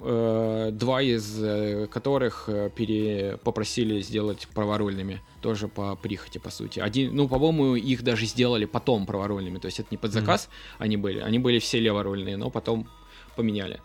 [0.00, 3.38] Э, два из э, которых э, пере...
[3.42, 6.80] попросили сделать праворульными, тоже по прихоти, по сути.
[6.80, 10.76] Один, ну, по-моему, их даже сделали потом праворульными, то есть это не под заказ mm-hmm.
[10.78, 12.88] они были, они были все леворульные, но потом
[13.36, 13.80] поменяли.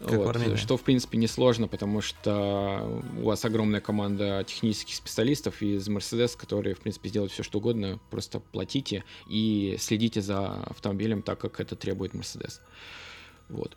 [0.00, 6.36] вот, что, в принципе, несложно, потому что у вас огромная команда технических специалистов из Mercedes,
[6.36, 7.98] которые, в принципе, сделают все, что угодно.
[8.10, 12.60] Просто платите и следите за автомобилем так, как это требует Mercedes.
[13.48, 13.76] Вот.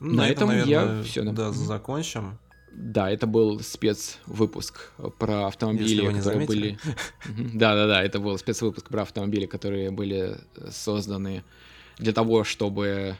[0.00, 1.22] Ну, на, на этом, наверное, я все.
[1.22, 2.38] Да, закончим.
[2.72, 6.78] Да, это был спецвыпуск про автомобили, которые заметили.
[7.26, 7.54] были.
[7.54, 10.38] Да, да, да, это был спецвыпуск про автомобили, которые были
[10.70, 11.42] созданы
[11.98, 13.16] для того, чтобы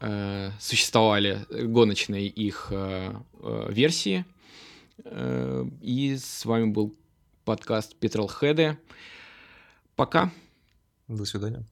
[0.00, 4.24] э, существовали гоночные их э, э, версии.
[5.04, 6.94] Э, и с вами был
[7.44, 8.78] подкаст Петролхеды.
[9.96, 10.32] Пока.
[11.08, 11.64] До свидания.